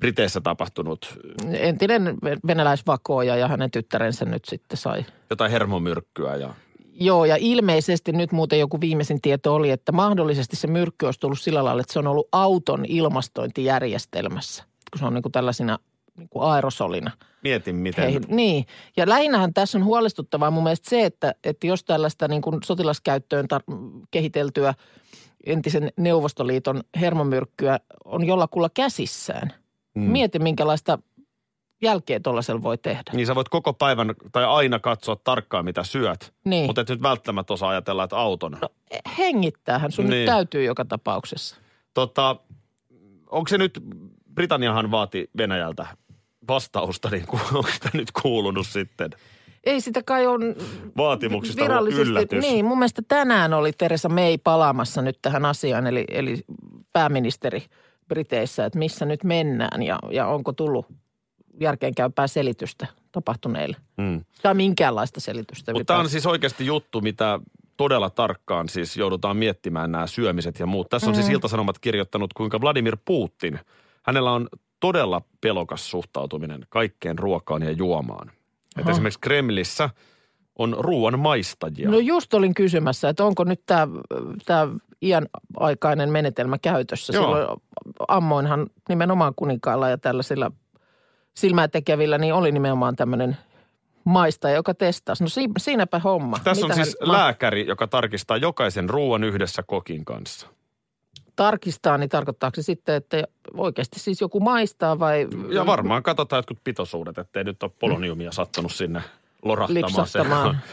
Briteissä 0.00 0.40
tapahtunut 0.40 1.18
entinen 1.52 2.06
ve- 2.06 2.40
venäläisvakooja 2.46 3.36
ja 3.36 3.48
hänen 3.48 3.70
tyttärensä 3.70 4.24
nyt 4.24 4.44
sitten 4.44 4.78
sai. 4.78 5.04
jotain 5.30 5.50
hermomyrkkyä 5.50 6.36
ja 6.36 6.54
Joo, 7.00 7.24
ja 7.24 7.36
ilmeisesti 7.40 8.12
nyt 8.12 8.32
muuten 8.32 8.58
joku 8.58 8.80
viimeisin 8.80 9.20
tieto 9.20 9.54
oli, 9.54 9.70
että 9.70 9.92
mahdollisesti 9.92 10.56
se 10.56 10.66
myrkky 10.66 11.06
olisi 11.06 11.20
tullut 11.20 11.40
sillä 11.40 11.64
lailla, 11.64 11.80
että 11.80 11.92
se 11.92 11.98
on 11.98 12.06
ollut 12.06 12.28
auton 12.32 12.84
ilmastointijärjestelmässä. 12.88 14.64
Kun 14.90 14.98
se 14.98 15.04
on 15.04 15.14
niin 15.14 15.22
kuin 15.22 15.32
tällaisina 15.32 15.78
niin 16.18 16.28
kuin 16.28 16.44
aerosolina. 16.44 17.10
mietin 17.42 17.76
miten. 17.76 18.04
Heihin. 18.04 18.22
Niin, 18.28 18.66
ja 18.96 19.08
lähinnähän 19.08 19.54
tässä 19.54 19.78
on 19.78 19.84
huolestuttavaa 19.84 20.50
mun 20.50 20.62
mielestä 20.62 20.90
se, 20.90 21.04
että, 21.04 21.34
että 21.44 21.66
jos 21.66 21.84
tällaista 21.84 22.28
niin 22.28 22.42
kuin 22.42 22.58
sotilaskäyttöön 22.64 23.46
tar- 23.54 24.06
kehiteltyä 24.10 24.74
entisen 25.46 25.92
Neuvostoliiton 25.96 26.82
hermomyrkkyä 27.00 27.80
on 28.04 28.26
jollakulla 28.26 28.70
käsissään. 28.74 29.52
Mm. 29.94 30.02
Mieti, 30.02 30.38
minkälaista 30.38 30.98
jälkeen 31.82 32.22
tuollaisella 32.22 32.62
voi 32.62 32.78
tehdä? 32.78 33.02
Niin 33.12 33.26
sä 33.26 33.34
voit 33.34 33.48
koko 33.48 33.72
päivän 33.72 34.14
tai 34.32 34.44
aina 34.44 34.78
katsoa 34.78 35.16
tarkkaan, 35.24 35.64
mitä 35.64 35.84
syöt. 35.84 36.34
Niin. 36.44 36.66
Mutta 36.66 36.80
et 36.80 36.88
nyt 36.88 37.02
välttämättä 37.02 37.52
osaa 37.52 37.70
ajatella, 37.70 38.04
että 38.04 38.16
auton. 38.16 38.56
No. 38.62 38.68
Hengittäähän 39.18 39.92
sun 39.92 40.04
niin. 40.04 40.18
Nyt 40.18 40.26
täytyy 40.26 40.64
joka 40.64 40.84
tapauksessa. 40.84 41.56
Tota, 41.94 42.36
onko 43.30 43.48
se 43.48 43.58
nyt, 43.58 43.80
Britanniahan 44.34 44.90
vaati 44.90 45.30
Venäjältä 45.36 45.86
vastausta, 46.48 47.10
niin 47.10 47.26
ku- 47.26 47.40
onko 47.54 47.68
sitä 47.74 47.90
nyt 47.92 48.12
kuulunut 48.22 48.66
sitten? 48.66 49.10
Ei 49.64 49.80
sitä 49.80 50.02
kai 50.02 50.26
on 50.26 50.40
Vaatimuksista 50.96 51.62
virallisesti. 51.62 52.08
yllätys. 52.08 52.44
Niin, 52.44 52.64
mun 52.64 52.78
mielestä 52.78 53.02
tänään 53.08 53.54
oli 53.54 53.72
Teresa 53.72 54.08
May 54.08 54.38
palaamassa 54.44 55.02
nyt 55.02 55.18
tähän 55.22 55.44
asiaan, 55.44 55.86
eli, 55.86 56.04
eli 56.08 56.44
pääministeri 56.92 57.62
Briteissä, 58.08 58.64
että 58.64 58.78
missä 58.78 59.04
nyt 59.04 59.24
mennään 59.24 59.82
ja, 59.82 59.98
ja 60.10 60.26
onko 60.26 60.52
tullut 60.52 60.86
järkeenkäypää 61.60 62.26
selitystä 62.26 62.86
tapahtuneille. 63.12 63.76
Mm. 63.96 64.24
Tai 64.42 64.54
minkäänlaista 64.54 65.20
selitystä. 65.20 65.72
Mutta 65.72 65.84
tämä 65.84 66.00
on 66.00 66.08
siis 66.08 66.26
oikeasti 66.26 66.66
juttu, 66.66 67.00
mitä 67.00 67.40
todella 67.76 68.10
tarkkaan 68.10 68.68
siis 68.68 68.96
joudutaan 68.96 69.36
miettimään 69.36 69.92
nämä 69.92 70.06
syömiset 70.06 70.58
ja 70.58 70.66
muut. 70.66 70.88
Tässä 70.88 71.06
on 71.06 71.12
Mm. 71.12 71.14
siis 71.14 71.28
Ilta-Sanomat 71.28 71.78
kirjoittanut, 71.78 72.32
kuinka 72.32 72.60
Vladimir 72.60 72.96
Putin, 73.04 73.58
hänellä 74.02 74.32
on 74.32 74.48
todella 74.80 75.22
pelokas 75.40 75.90
suhtautuminen 75.90 76.66
kaikkeen 76.68 77.18
ruokaan 77.18 77.62
ja 77.62 77.70
juomaan. 77.70 78.30
Että 78.78 78.90
esimerkiksi 78.90 79.20
Kremlissä 79.20 79.90
on 80.58 80.76
ruoan 80.78 81.18
maistajia. 81.18 81.90
No 81.90 81.98
just 81.98 82.34
olin 82.34 82.54
kysymässä, 82.54 83.08
että 83.08 83.24
onko 83.24 83.44
nyt 83.44 83.62
tämä, 83.66 83.88
tämä 84.44 84.68
iän 85.02 85.26
aikainen 85.56 86.10
menetelmä 86.10 86.58
käytössä. 86.58 87.12
Joo. 87.12 87.22
Silloin 87.24 87.60
ammoinhan 88.08 88.66
nimenomaan 88.88 89.32
kuninkailla 89.36 89.88
ja 89.88 89.98
tällaisilla 89.98 90.52
silmää 91.38 91.68
tekevillä, 91.68 92.18
niin 92.18 92.34
oli 92.34 92.52
nimenomaan 92.52 92.96
tämmöinen 92.96 93.36
maistaja, 94.04 94.54
joka 94.54 94.74
testasi. 94.74 95.24
No 95.24 95.28
si- 95.28 95.50
siinäpä 95.58 95.98
homma. 95.98 96.38
Tässä 96.44 96.66
on 96.66 96.70
Mitähän 96.70 96.86
siis 96.86 96.96
ma- 97.06 97.12
lääkäri, 97.12 97.66
joka 97.66 97.86
tarkistaa 97.86 98.36
jokaisen 98.36 98.90
ruoan 98.90 99.24
yhdessä 99.24 99.62
kokin 99.62 100.04
kanssa. 100.04 100.46
Tarkistaa, 101.36 101.98
niin 101.98 102.08
tarkoittaako 102.08 102.54
se 102.54 102.62
sitten, 102.62 102.94
että 102.94 103.24
oikeasti 103.56 104.00
siis 104.00 104.20
joku 104.20 104.40
maistaa 104.40 104.98
vai... 104.98 105.28
Ja 105.50 105.66
varmaan 105.66 106.02
katsotaan 106.02 106.38
jotkut 106.38 106.58
pitoisuudet, 106.64 107.18
ettei 107.18 107.44
nyt 107.44 107.62
ole 107.62 107.70
poloniumia 107.78 108.32
sattunut 108.32 108.72
sinne 108.72 109.02
lorahtamaan. 109.42 110.58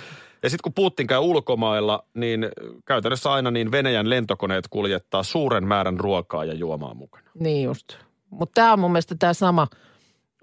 Ja 0.43 0.49
sitten 0.49 0.63
kun 0.63 0.73
Putin 0.73 1.07
käy 1.07 1.19
ulkomailla, 1.19 2.03
niin 2.13 2.47
käytännössä 2.85 3.33
aina 3.33 3.51
niin 3.51 3.71
Venäjän 3.71 4.09
lentokoneet 4.09 4.67
kuljettaa 4.67 5.23
suuren 5.23 5.67
määrän 5.67 5.99
ruokaa 5.99 6.45
ja 6.45 6.53
juomaa 6.53 6.93
mukana. 6.93 7.29
Niin 7.39 7.63
just. 7.63 7.97
Mutta 8.29 8.51
tämä 8.53 8.73
on 8.73 8.79
mun 8.79 8.91
mielestä 8.91 9.15
tämä 9.19 9.33
sama 9.33 9.67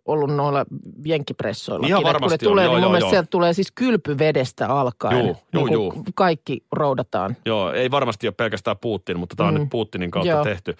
ollut 0.07 0.35
noilla 0.37 0.65
jenkkipressoillakin. 1.05 1.89
Ihan 1.89 2.03
kun 2.03 2.13
varmasti 2.13 2.39
tulee, 2.47 2.69
on, 2.69 2.73
joo, 2.73 2.81
niin 2.81 2.91
joo, 2.93 3.01
joo. 3.01 3.11
sieltä 3.11 3.27
tulee 3.31 3.53
siis 3.53 3.73
kylpyvedestä 3.75 4.69
alkaen. 4.69 5.19
Juu, 5.27 5.37
juu, 5.53 5.65
niin 5.67 5.73
juu. 5.73 5.91
kuin 5.91 6.05
Kaikki 6.15 6.65
roudataan. 6.73 7.37
Joo, 7.47 7.73
ei 7.73 7.91
varmasti 7.91 8.27
ole 8.27 8.35
pelkästään 8.37 8.79
Putin, 8.79 9.19
mutta 9.19 9.37
tämä 9.37 9.49
on 9.49 9.55
Mm. 9.55 9.61
nyt 9.61 9.71
Putinin 9.71 10.11
kautta 10.11 10.29
Joo. 10.31 10.45
tehty. 10.45 10.77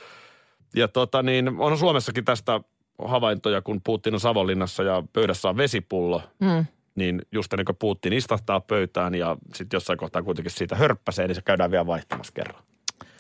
Ja 0.77 0.89
tota 0.89 1.23
niin, 1.23 1.49
on 1.59 1.79
Suomessakin 1.79 2.25
tästä 2.25 2.61
havaintoja, 3.05 3.63
kun 3.63 3.81
Putin 3.85 4.15
on 4.15 4.21
Savonlinnassa 4.21 4.83
ja 4.83 5.03
pöydässä 5.13 5.49
on 5.49 5.57
vesipullo, 5.57 6.23
Mm. 6.41 6.67
niin 6.95 7.23
just 7.33 7.53
ennen 7.53 7.65
kuin 7.65 7.77
Putin 7.77 8.13
istahtaa 8.13 8.61
pöytään 8.61 9.15
ja 9.15 9.37
sitten 9.55 9.77
jossain 9.77 9.99
kohtaa 9.99 10.23
kuitenkin 10.23 10.51
siitä 10.53 10.77
hörppäsee, 10.77 11.27
niin 11.27 11.35
se 11.35 11.43
käydään 11.43 11.71
vielä 11.71 11.87
vaihtamassa 11.87 12.33
kerran. 12.33 12.63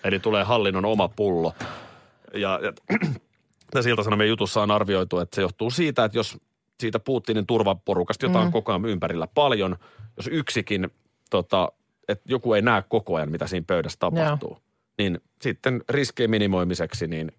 Eli 0.04 0.18
tulee 0.18 0.44
hallinnon 0.44 0.84
oma 0.84 1.08
pullo. 1.08 1.52
Ja, 2.34 2.60
ja 2.62 2.72
tässä 3.74 3.90
Ilta-Sanomien 3.90 4.28
jutussa 4.28 4.62
on 4.62 4.70
arvioitu, 4.70 5.18
että 5.18 5.34
se 5.34 5.42
johtuu 5.42 5.70
siitä, 5.70 6.04
että 6.04 6.18
jos 6.18 6.38
siitä 6.80 6.98
Putinin 6.98 7.46
turvaporukasta, 7.46 8.26
jota 8.26 8.38
on 8.40 8.46
Mm. 8.46 8.52
koko 8.52 8.72
ajan 8.72 8.84
ympärillä 8.84 9.26
paljon, 9.34 9.76
jos 10.16 10.26
yksikin, 10.32 10.90
tota, 11.30 11.72
että 12.08 12.24
joku 12.28 12.54
ei 12.54 12.62
näe 12.62 12.82
koko 12.88 13.14
ajan, 13.16 13.30
mitä 13.30 13.46
siinä 13.46 13.64
pöydässä 13.66 13.98
tapahtuu, 13.98 14.58
niin 14.98 15.20
sitten 15.40 15.82
riskien 15.88 16.30
minimoimiseksi, 16.30 17.06
niin 17.06 17.32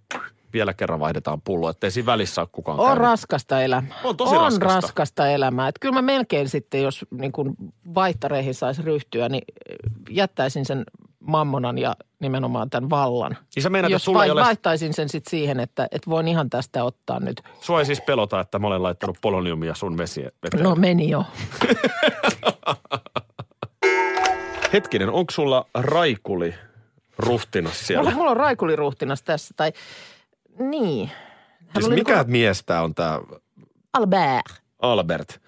vielä 0.54 0.74
kerran 0.74 1.00
vaihdetaan 1.00 1.42
pullo, 1.42 1.70
ettei 1.70 1.92
siinä 1.92 2.06
välissä 2.06 2.42
ole 2.42 2.50
kukaan 2.52 2.80
On 2.80 2.86
käynyt. 2.86 3.02
raskasta 3.02 3.62
elämää. 3.64 4.00
On 4.04 4.18
tosi 4.18 4.36
on 4.36 4.42
raskasta. 4.42 4.76
raskasta 4.76 5.28
elämää. 5.30 5.68
Et 5.68 5.76
kyllä 5.80 5.94
mä 5.94 6.02
melkein 6.02 6.50
sitten, 6.50 6.82
jos 6.84 7.06
niin 7.12 7.32
kun 7.32 7.56
vaihtareihin 7.96 8.54
saisi 8.54 8.82
ryhtyä, 8.82 9.30
niin 9.30 9.44
jättäisin 10.10 10.66
sen 10.66 10.84
mammonan 11.28 11.78
ja 11.78 11.96
nimenomaan 12.20 12.70
tämän 12.70 12.90
vallan. 12.90 13.38
Niin 13.56 13.64
sä 13.64 13.70
meinaat, 13.70 13.90
että 13.90 13.96
jos 13.96 14.06
sulla 14.06 14.24
ei 14.24 14.30
vai, 14.30 14.32
ole, 14.32 14.42
vaihtaisin 14.42 14.94
sen 14.94 15.10
sitten 15.10 15.32
siihen, 15.32 15.60
että, 15.60 15.88
että 15.92 16.10
voin 16.10 16.28
ihan 16.28 16.50
tästä 16.50 16.84
ottaa 16.84 17.20
nyt. 17.20 17.42
sua 17.62 17.80
ei 17.80 17.86
siis 17.86 18.02
pelota, 18.02 18.40
että 18.40 18.60
mä 18.60 18.68
olen 18.68 18.84
laittanut 18.84 19.18
poloniumia 19.22 19.76
sun 19.76 19.98
vesiin. 19.98 20.32
veteen. 20.44 20.64
No 20.64 20.76
meni 20.76 21.10
jo. 21.10 21.26
Hetkinen, 24.74 25.10
onko 25.10 25.32
sulla 25.32 25.66
raikuli 25.74 26.54
ruhtinas 27.18 27.88
siellä? 27.88 28.04
Mulla, 28.04 28.16
mulla 28.18 28.32
on 28.32 28.38
raikuliruhtinas 28.38 29.24
tässä, 29.24 29.54
tai 29.58 29.74
niin. 30.60 31.08
Hän 31.08 31.68
Siis 31.74 31.86
oli 31.86 31.96
mikä 31.96 32.16
niinku 32.16 32.32
mies 32.32 32.64
tää 32.64 32.84
on 32.84 32.96
tää 32.96 33.20
Albert, 33.94 34.62
Albert? 34.80 35.42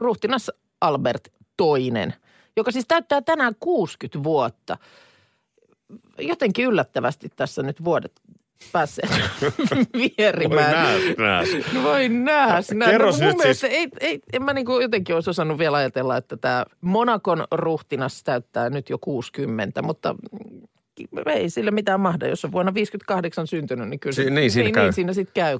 ruhtinas 0.00 0.50
Albert 0.80 1.28
toinen, 1.56 2.14
joka 2.56 2.70
siis 2.70 2.84
täyttää 2.88 3.22
tänään 3.22 3.54
60 3.60 4.24
vuotta. 4.24 4.76
Jotenkin 6.18 6.64
yllättävästi 6.66 7.28
tässä 7.36 7.62
nyt 7.62 7.84
vuodet 7.84 8.12
päässeet 8.72 9.10
vierimään. 10.18 10.72
nääs, 10.72 11.02
nääs. 11.18 11.48
No 11.72 11.82
voi 11.82 12.08
nääs. 12.08 12.70
nääs. 12.70 12.90
Kerros 12.90 13.20
no, 13.20 13.26
nyt 13.26 13.36
siis. 13.42 13.64
ei, 13.64 13.88
ei, 14.00 14.20
en 14.32 14.42
mä 14.42 14.52
niinku 14.52 14.80
jotenkin 14.80 15.14
olisi 15.14 15.30
osannut 15.30 15.58
vielä 15.58 15.76
ajatella, 15.76 16.16
että 16.16 16.36
tämä 16.36 16.64
Monakon 16.80 17.44
ruhtinas 17.52 18.22
täyttää 18.22 18.70
nyt 18.70 18.90
jo 18.90 18.98
60, 18.98 19.82
mutta 19.82 20.14
ei 21.26 21.50
sille 21.50 21.70
mitään 21.70 22.00
mahda. 22.00 22.26
Jos 22.28 22.44
on 22.44 22.52
vuonna 22.52 22.74
58 22.74 23.46
syntynyt, 23.46 23.88
niin 23.88 24.00
kyllä 24.00 24.14
Si- 24.14 24.30
niin 24.30 24.50
siinä 24.50 24.70
käy. 24.70 24.82
niin 24.84 24.92
siinä 24.92 25.12
sitten 25.12 25.34
käy. 25.34 25.58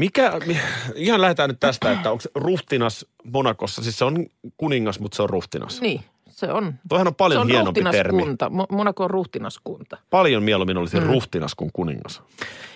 Mikä, 0.00 0.32
mi- 0.46 0.60
ihan 0.94 1.20
lähdetään 1.20 1.50
nyt 1.50 1.60
tästä, 1.60 1.92
että 1.92 2.10
onko 2.10 2.24
ruhtinas 2.34 3.06
Monakossa, 3.24 3.82
siis 3.82 3.98
se 3.98 4.04
on 4.04 4.26
kuningas, 4.56 5.00
mutta 5.00 5.16
se 5.16 5.22
on 5.22 5.30
ruhtinas. 5.30 5.80
Niin, 5.80 6.00
se 6.28 6.52
on. 6.52 6.74
Toihan 6.88 7.06
on 7.06 7.14
paljon 7.14 7.38
se 7.38 7.40
on 7.40 7.48
hienompi 7.48 7.82
termi. 7.90 8.22
Monaco 8.72 9.04
on 9.04 9.10
ruhtinaskunta. 9.10 9.98
Paljon 10.10 10.42
mieluummin 10.42 10.76
olisi 10.76 11.00
mm. 11.00 11.06
ruhtinas 11.06 11.54
kuin 11.54 11.70
kuningas. 11.72 12.22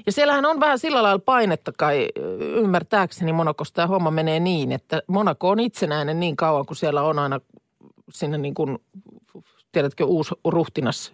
Ja 0.07 0.13
siellähän 0.13 0.45
on 0.45 0.61
vähän 0.61 0.79
sillä 0.79 1.03
lailla 1.03 1.23
painetta 1.27 1.73
kai, 1.73 2.09
ymmärtääkseni 2.41 3.33
Monakosta 3.33 3.75
tämä 3.75 3.87
homma 3.87 4.11
menee 4.11 4.41
niin, 4.41 4.73
että 4.73 5.03
Monaco 5.07 5.49
on 5.49 5.61
itsenäinen 5.61 6.21
niin 6.21 6.37
kauan, 6.37 6.67
kun 6.67 6.77
siellä 6.77 7.03
on 7.03 7.19
aina 7.19 7.41
sinne 8.11 8.39
niin 8.39 8.55
kuin, 8.55 8.79
tiedätkö, 9.73 10.05
uusi 10.05 10.35
ruhtinas 10.45 11.13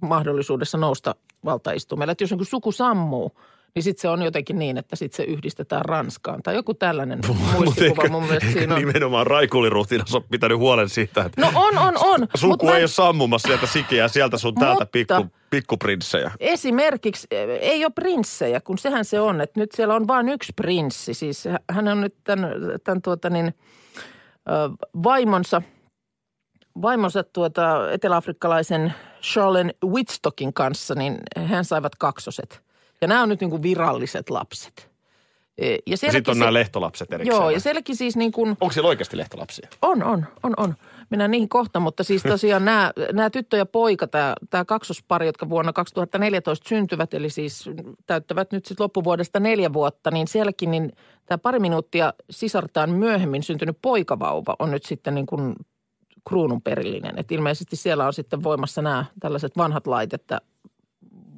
mahdollisuudessa 0.00 0.78
nousta 0.78 1.14
valtaistumelle. 1.44 2.12
Että 2.12 2.24
jos 2.24 2.30
niin 2.30 2.44
suku 2.44 2.72
sammuu, 2.72 3.32
niin 3.74 3.82
sitten 3.82 4.02
se 4.02 4.08
on 4.08 4.22
jotenkin 4.22 4.58
niin, 4.58 4.78
että 4.78 4.96
sitten 4.96 5.16
se 5.16 5.22
yhdistetään 5.32 5.84
Ranskaan. 5.84 6.42
Tai 6.42 6.54
joku 6.54 6.74
tällainen 6.74 7.18
muistikuva 7.54 8.08
mun 8.08 8.22
mielestä 8.24 8.50
siinä 8.52 8.74
on. 8.74 8.80
nimenomaan 8.80 9.26
raikuliruhtinas 9.26 10.14
on 10.14 10.24
pitänyt 10.30 10.58
huolen 10.58 10.88
siitä, 10.88 11.24
että 11.24 11.40
No 11.40 11.50
on, 11.54 11.78
on, 11.78 11.94
on. 12.00 12.20
suku 12.34 12.52
Mut 12.52 12.62
mä- 12.62 12.76
ei 12.76 12.82
ole 12.82 12.88
sammumassa 12.88 13.46
sieltä 13.46 13.66
sikiä 13.66 14.08
sieltä 14.08 14.38
sun 14.38 14.54
täältä 14.54 14.86
pikku, 14.86 15.26
pikkuprinssejä. 15.50 16.30
Esimerkiksi 16.40 17.26
eh, 17.30 17.48
ei 17.60 17.84
ole 17.84 17.92
prinssejä, 17.94 18.60
kun 18.60 18.78
sehän 18.78 19.04
se 19.04 19.20
on, 19.20 19.40
että 19.40 19.60
nyt 19.60 19.72
siellä 19.72 19.94
on 19.94 20.08
vain 20.08 20.28
yksi 20.28 20.52
prinssi. 20.56 21.14
Siis 21.14 21.44
hän 21.70 21.88
on 21.88 22.00
nyt 22.00 22.14
tämän, 22.24 22.50
tämän 22.84 23.02
tuota 23.02 23.30
niin, 23.30 23.54
vaimonsa, 25.02 25.62
vaimonsa 26.82 27.22
tuota 27.22 27.92
eteläafrikkalaisen 27.92 28.94
Charlen 29.22 29.74
Whitstockin 29.84 30.52
kanssa, 30.54 30.94
niin 30.94 31.18
hän 31.36 31.64
saivat 31.64 31.94
kaksoset. 31.96 32.62
Ja 33.00 33.08
nämä 33.08 33.22
on 33.22 33.28
nyt 33.28 33.40
niin 33.40 33.50
kuin 33.50 33.62
viralliset 33.62 34.30
lapset. 34.30 34.90
Eh, 35.58 35.70
Ja 35.70 35.78
Ja 35.86 35.96
sitten 35.96 36.30
on 36.32 36.34
se- 36.36 36.38
nämä 36.40 36.52
lehtolapset 36.52 37.12
erikseen. 37.12 37.36
Joo, 37.36 37.44
vai? 37.44 37.52
ja 37.52 37.60
sielläkin 37.60 37.96
siis 37.96 38.16
niin 38.16 38.32
kuin 38.32 38.48
Onko 38.50 38.72
siellä 38.72 38.88
oikeasti 38.88 39.16
lehtolapsia? 39.16 39.68
on, 39.82 40.02
on, 40.02 40.26
on, 40.42 40.54
on. 40.56 40.74
Mennään 41.10 41.30
niihin 41.30 41.48
kohta, 41.48 41.80
mutta 41.80 42.04
siis 42.04 42.22
tosiaan 42.22 42.64
nämä, 42.64 42.92
nämä 43.12 43.30
tyttö 43.30 43.56
ja 43.56 43.66
poika, 43.66 44.06
tämä, 44.06 44.34
tämä 44.50 44.64
kaksospari, 44.64 45.26
jotka 45.26 45.48
vuonna 45.48 45.72
2014 45.72 46.68
syntyvät, 46.68 47.14
eli 47.14 47.30
siis 47.30 47.70
täyttävät 48.06 48.52
nyt 48.52 48.66
sitten 48.66 48.84
loppuvuodesta 48.84 49.40
neljä 49.40 49.72
vuotta, 49.72 50.10
niin 50.10 50.28
sielläkin 50.28 50.70
niin 50.70 50.92
tämä 51.26 51.38
pari 51.38 51.58
minuuttia 51.58 52.12
sisartaan 52.30 52.90
myöhemmin 52.90 53.42
syntynyt 53.42 53.78
poikavauva 53.82 54.56
on 54.58 54.70
nyt 54.70 54.84
sitten 54.84 55.14
niin 55.14 55.26
kuin 55.26 55.54
kruununperillinen. 56.28 57.18
Et 57.18 57.32
ilmeisesti 57.32 57.76
siellä 57.76 58.06
on 58.06 58.12
sitten 58.12 58.42
voimassa 58.42 58.82
nämä 58.82 59.04
tällaiset 59.20 59.56
vanhat 59.56 59.86
lait, 59.86 60.12
että 60.14 60.40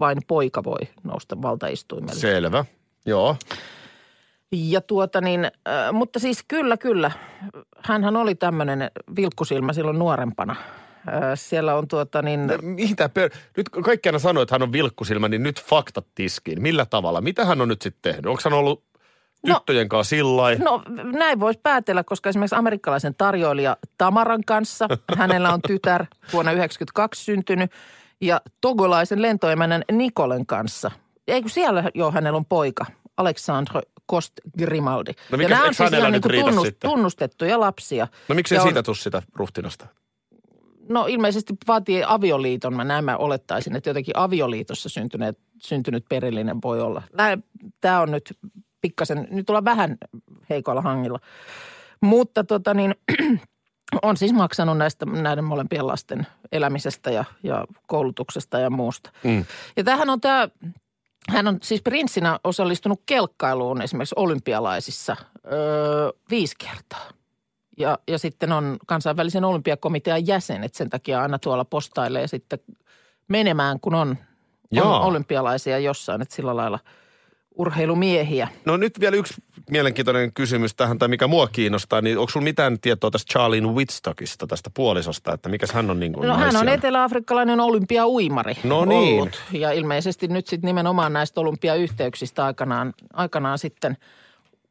vain 0.02 0.18
poika 0.26 0.64
voi 0.64 0.80
nousta 1.04 1.42
valtaistuimelle. 1.42 2.20
Selvä. 2.20 2.64
Joo. 3.06 3.36
Ja 4.52 4.80
tuota 4.80 5.20
niin, 5.20 5.44
äh, 5.44 5.92
mutta 5.92 6.18
siis 6.18 6.44
kyllä, 6.48 6.76
kyllä. 6.76 7.10
Hänhän 7.78 8.16
oli 8.16 8.34
tämmöinen 8.34 8.90
vilkkusilmä 9.16 9.72
silloin 9.72 9.98
nuorempana. 9.98 10.56
Äh, 11.08 11.22
siellä 11.34 11.74
on 11.74 11.88
tuota 11.88 12.22
niin, 12.22 12.40
Mihin 12.62 12.96
tää 12.96 13.08
per... 13.08 13.30
Nyt 13.56 13.68
kaikki 13.68 14.08
aina 14.08 14.18
sanoo, 14.18 14.42
että 14.42 14.54
hän 14.54 14.62
on 14.62 14.72
vilkkusilmä, 14.72 15.28
niin 15.28 15.42
nyt 15.42 15.62
faktat 15.62 16.06
tiskiin. 16.14 16.62
Millä 16.62 16.86
tavalla? 16.86 17.20
Mitä 17.20 17.44
hän 17.44 17.60
on 17.60 17.68
nyt 17.68 17.82
sitten 17.82 18.12
tehnyt? 18.12 18.26
Onko 18.26 18.42
hän 18.44 18.52
ollut 18.52 18.84
No- 19.46 19.54
tyttöjen 19.54 19.88
kanssa 19.88 20.10
sillai. 20.10 20.56
No 20.56 20.82
näin 21.18 21.40
voisi 21.40 21.60
päätellä, 21.62 22.04
koska 22.04 22.30
esimerkiksi 22.30 22.56
amerikkalaisen 22.56 23.14
tarjoilija 23.14 23.76
Tamaran 23.98 24.40
kanssa, 24.46 24.88
hänellä 25.16 25.52
on 25.52 25.62
tytär 25.62 26.06
vuonna 26.32 26.50
1992 26.50 27.24
syntynyt, 27.24 27.70
ja 28.22 28.40
togolaisen 28.60 29.22
lentoemännän 29.22 29.82
Nikolen 29.92 30.46
kanssa. 30.46 30.90
Eikö 31.28 31.48
siellä 31.48 31.90
jo 31.94 32.10
hänellä 32.10 32.36
on 32.36 32.44
poika, 32.46 32.86
Alexandre 33.16 33.80
Kost 34.06 34.32
Grimaldi. 34.58 35.12
No 35.30 35.38
mikä- 35.38 35.50
ja 35.50 35.56
nämä 35.56 35.68
on 35.68 35.74
siis 35.74 35.92
ihan 35.92 36.12
niin 36.12 36.22
tunnust, 36.22 36.66
sitten? 36.66 36.90
tunnustettuja 36.90 37.60
lapsia. 37.60 38.08
No 38.28 38.34
miksei 38.34 38.56
Ja 38.56 38.62
on- 38.62 38.68
siitä 38.68 38.82
tuu 38.82 38.94
sitä 38.94 39.22
ruhtinasta? 39.34 39.86
No 40.88 41.06
ilmeisesti 41.08 41.54
vaatii 41.66 42.02
avioliiton. 42.06 42.76
Mä 42.76 42.84
näin 42.84 43.04
mä 43.04 43.16
olettaisin, 43.16 43.76
että 43.76 43.90
jotenkin 43.90 44.16
avioliitossa 44.16 44.88
syntyneet, 44.88 45.38
syntynyt 45.62 46.04
perillinen 46.08 46.56
voi 46.64 46.80
olla. 46.80 47.02
Tämä 47.80 48.00
on 48.00 48.10
nyt 48.10 48.38
pikkasen, 48.80 49.28
nyt 49.30 49.50
ollaan 49.50 49.64
vähän 49.64 49.96
heikolla 50.50 50.80
hangilla. 50.82 51.18
Mutta 52.00 52.44
tota 52.44 52.74
niin, 52.74 52.94
on 54.02 54.16
siis 54.16 54.32
maksanut 54.32 54.78
näistä 54.78 55.06
näiden 55.06 55.44
molempien 55.44 55.86
lasten 55.86 56.26
elämisestä 56.52 57.10
ja, 57.10 57.24
ja 57.42 57.64
koulutuksesta 57.86 58.58
ja 58.58 58.70
muusta. 58.70 59.10
Mm. 59.24 59.44
Ja 59.76 59.84
tämähän 59.84 60.10
on 60.10 60.20
tämä, 60.20 60.48
hän 61.28 61.48
on 61.48 61.58
siis 61.62 61.82
prinssinä 61.82 62.38
osallistunut 62.44 63.02
kelkkailuun 63.06 63.82
esimerkiksi 63.82 64.14
olympialaisissa 64.18 65.16
öö, 65.52 66.10
viisi 66.30 66.54
kertaa. 66.58 67.10
Ja, 67.78 67.98
ja 68.08 68.18
sitten 68.18 68.52
on 68.52 68.76
kansainvälisen 68.86 69.44
olympiakomitean 69.44 70.26
jäsen, 70.26 70.64
että 70.64 70.78
sen 70.78 70.90
takia 70.90 71.22
aina 71.22 71.38
tuolla 71.38 71.64
postailee 71.64 72.26
sitten 72.26 72.58
menemään, 73.28 73.80
kun 73.80 73.94
on, 73.94 74.16
on 74.82 75.00
olympialaisia 75.02 75.78
jossain, 75.78 76.22
että 76.22 76.34
sillä 76.34 76.56
lailla 76.56 76.78
urheilumiehiä. 77.54 78.48
No 78.64 78.76
nyt 78.76 79.00
vielä 79.00 79.16
yksi 79.16 79.34
mielenkiintoinen 79.70 80.32
kysymys 80.32 80.74
tähän, 80.74 80.98
tai 80.98 81.08
mikä 81.08 81.26
mua 81.26 81.48
kiinnostaa, 81.48 82.00
niin 82.00 82.18
onko 82.18 82.30
sulla 82.30 82.44
mitään 82.44 82.80
tietoa 82.80 83.10
tästä 83.10 83.32
Charlene 83.32 83.68
Whitstockista, 83.68 84.46
tästä 84.46 84.70
puolisosta, 84.74 85.32
että 85.32 85.48
mikäs 85.48 85.72
hän 85.72 85.90
on 85.90 86.00
niin 86.00 86.12
kuin 86.12 86.28
No 86.28 86.36
hän 86.36 86.56
on 86.56 86.68
etelä-afrikkalainen 86.68 87.60
olympiauimari 87.60 88.54
No 88.64 88.84
niin. 88.84 89.20
ollut. 89.20 89.42
Ja 89.52 89.72
ilmeisesti 89.72 90.28
nyt 90.28 90.46
sitten 90.46 90.68
nimenomaan 90.68 91.12
näistä 91.12 91.40
olympiayhteyksistä 91.40 92.44
aikanaan, 92.44 92.92
aikanaan 93.12 93.58
sitten 93.58 93.96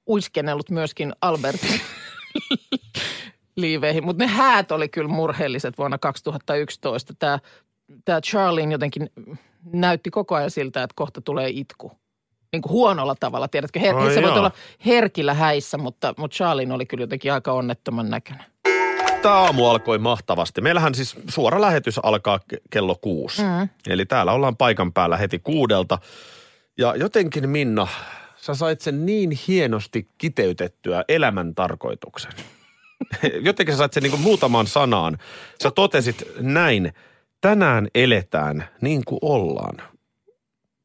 uiskennellut 0.07 0.69
myöskin 0.69 1.13
Albert 1.21 1.61
liiveihin. 3.55 4.05
Mutta 4.05 4.23
ne 4.23 4.31
häät 4.31 4.71
oli 4.71 4.89
kyllä 4.89 5.09
murheelliset 5.09 5.77
vuonna 5.77 5.97
2011. 5.97 7.13
Tämä, 7.19 7.39
tämä 8.05 8.21
Charlene 8.21 8.71
jotenkin 8.71 9.09
näytti 9.73 10.09
koko 10.09 10.35
ajan 10.35 10.51
siltä, 10.51 10.83
että 10.83 10.93
kohta 10.95 11.21
tulee 11.21 11.49
itku. 11.49 11.91
Niin 12.51 12.61
kuin 12.61 12.71
huonolla 12.71 13.15
tavalla, 13.19 13.47
tiedätkö? 13.47 13.79
Her- 13.79 13.95
Ai 13.95 14.13
se 14.13 14.21
voi 14.21 14.31
olla 14.31 14.51
herkillä 14.85 15.33
häissä, 15.33 15.77
mutta, 15.77 16.13
mutta 16.17 16.35
Charlene 16.35 16.73
oli 16.73 16.85
kyllä 16.85 17.03
jotenkin 17.03 17.33
aika 17.33 17.51
onnettoman 17.53 18.09
näköinen. 18.09 18.45
Tämä 19.21 19.35
aamu 19.35 19.69
alkoi 19.69 19.97
mahtavasti. 19.99 20.61
Meillähän 20.61 20.95
siis 20.95 21.15
suora 21.29 21.61
lähetys 21.61 21.99
alkaa 22.03 22.39
ke- 22.53 22.61
kello 22.69 22.95
kuusi. 23.01 23.41
Mm. 23.41 23.69
Eli 23.87 24.05
täällä 24.05 24.31
ollaan 24.31 24.57
paikan 24.57 24.93
päällä 24.93 25.17
heti 25.17 25.39
kuudelta. 25.39 25.97
Ja 26.77 26.95
jotenkin 26.95 27.49
Minna, 27.49 27.87
sä 28.35 28.53
sait 28.55 28.81
sen 28.81 29.05
niin 29.05 29.31
hienosti 29.47 30.07
kiteytettyä 30.17 31.03
elämän 31.07 31.55
tarkoituksen. 31.55 32.31
jotenkin 33.41 33.73
sä 33.75 33.77
sait 33.77 33.93
sen 33.93 34.03
niin 34.03 34.11
kuin 34.11 34.21
muutamaan 34.21 34.67
sanaan. 34.67 35.17
Sä 35.63 35.71
totesit 35.71 36.23
näin, 36.39 36.93
tänään 37.41 37.87
eletään 37.95 38.67
niin 38.81 39.01
kuin 39.05 39.19
ollaan. 39.21 39.81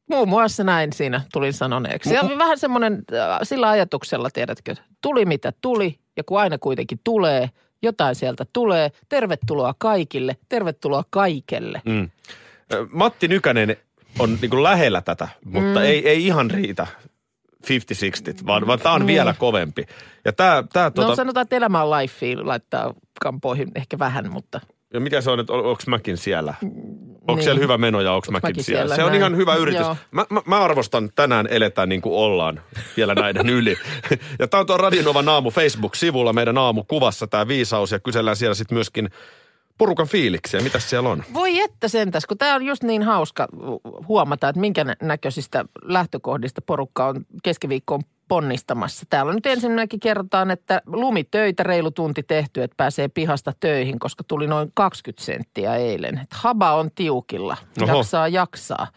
Muun 0.09 0.29
muassa 0.29 0.63
näin 0.63 0.93
siinä 0.93 1.21
tulin 1.33 1.53
sanoneeksi. 1.53 2.13
Ja 2.13 2.21
vähän 2.37 2.57
semmoinen 2.57 2.93
äh, 2.93 3.39
sillä 3.43 3.69
ajatuksella, 3.69 4.29
tiedätkö, 4.29 4.75
tuli 5.01 5.25
mitä 5.25 5.53
tuli 5.61 5.99
ja 6.17 6.23
kun 6.23 6.39
aina 6.39 6.57
kuitenkin 6.57 6.99
tulee, 7.03 7.49
jotain 7.81 8.15
sieltä 8.15 8.45
tulee. 8.53 8.91
Tervetuloa 9.09 9.75
kaikille, 9.77 10.37
tervetuloa 10.49 11.03
kaikelle. 11.09 11.81
Mm. 11.85 12.09
Matti 12.91 13.27
Nykänen 13.27 13.77
on 14.19 14.37
niin 14.41 14.49
kuin 14.49 14.63
lähellä 14.63 15.01
tätä, 15.01 15.27
mutta 15.45 15.79
mm. 15.79 15.85
ei, 15.85 16.09
ei 16.09 16.25
ihan 16.25 16.51
riitä 16.51 16.87
50-60, 17.63 18.45
vaan, 18.45 18.67
vaan 18.67 18.79
tämä 18.79 18.95
on 18.95 19.01
Niin. 19.01 19.07
vielä 19.07 19.35
kovempi. 19.39 19.85
Ja 20.25 20.33
tämä, 20.33 20.63
tämä 20.73 20.85
No 20.85 20.91
tota, 20.91 21.15
sanotaan, 21.15 21.41
että 21.41 21.55
elämä 21.55 21.83
on 21.83 21.91
lifeen, 21.91 22.47
laittaa 22.47 22.93
kampoihin 23.21 23.71
ehkä 23.75 23.99
vähän, 23.99 24.31
mutta 24.31 24.61
ja 24.93 24.99
mikä 24.99 25.21
se 25.21 25.31
on, 25.31 25.39
että 25.39 25.53
onko 25.53 25.83
mäkin 25.87 26.17
siellä? 26.17 26.53
Onko 27.27 27.35
niin. 27.35 27.43
siellä 27.43 27.61
hyvä 27.61 27.77
meno 27.77 28.01
ja 28.01 28.13
onko 28.13 28.31
mäkin, 28.31 28.49
mäkin 28.49 28.63
siellä? 28.63 28.79
siellä? 28.79 28.95
Se 28.95 29.03
on 29.03 29.09
Näin. 29.09 29.19
ihan 29.19 29.37
hyvä 29.37 29.55
yritys. 29.55 29.81
Joo. 29.81 29.95
Mä, 30.11 30.25
mä, 30.29 30.41
mä 30.45 30.59
arvostan 30.63 31.09
tänään 31.15 31.47
eletään 31.49 31.89
niin 31.89 32.01
kuin 32.01 32.15
ollaan 32.15 32.61
vielä 32.97 33.15
näiden 33.15 33.49
yli. 33.49 33.77
ja 34.39 34.47
tämä 34.47 34.61
on 34.61 34.67
tuo 34.67 34.77
Radionovan 34.77 35.29
aamu 35.29 35.51
Facebook-sivulla, 35.51 36.33
meidän 36.33 36.57
aamukuvassa 36.57 37.27
tämä 37.27 37.47
viisaus 37.47 37.91
ja 37.91 37.99
kysellään 37.99 38.37
siellä 38.37 38.55
sitten 38.55 38.75
myöskin 38.75 39.09
porukan 39.77 40.07
fiiliksiä. 40.07 40.61
Mitäs 40.61 40.89
siellä 40.89 41.09
on? 41.09 41.23
voi 41.33 41.59
että 41.59 41.87
sentäs, 41.87 42.25
kun 42.25 42.37
tämä 42.37 42.55
on 42.55 42.65
just 42.65 42.83
niin 42.83 43.03
hauska 43.03 43.47
huomata, 44.07 44.49
että 44.49 44.61
minkä 44.61 44.83
nä- 44.83 44.95
näköisistä 45.01 45.65
lähtökohdista 45.81 46.61
porukka 46.61 47.07
on 47.07 47.25
keskiviikkoon 47.43 48.01
ponnistamassa. 48.27 49.05
Täällä 49.09 49.33
nyt 49.33 49.45
ensinnäkin 49.45 49.99
kerrotaan, 49.99 50.51
että 50.51 50.81
lumitöitä 50.85 51.63
reilu 51.63 51.91
tunti 51.91 52.23
tehty, 52.23 52.63
että 52.63 52.75
pääsee 52.77 53.07
pihasta 53.07 53.53
töihin, 53.59 53.99
koska 53.99 54.23
tuli 54.23 54.47
noin 54.47 54.71
20 54.73 55.25
senttiä 55.25 55.75
eilen. 55.75 56.17
Et 56.17 56.33
haba 56.33 56.73
on 56.73 56.91
tiukilla, 56.95 57.57
Oho. 57.81 57.97
jaksaa 57.97 58.27
jaksaa. 58.27 58.87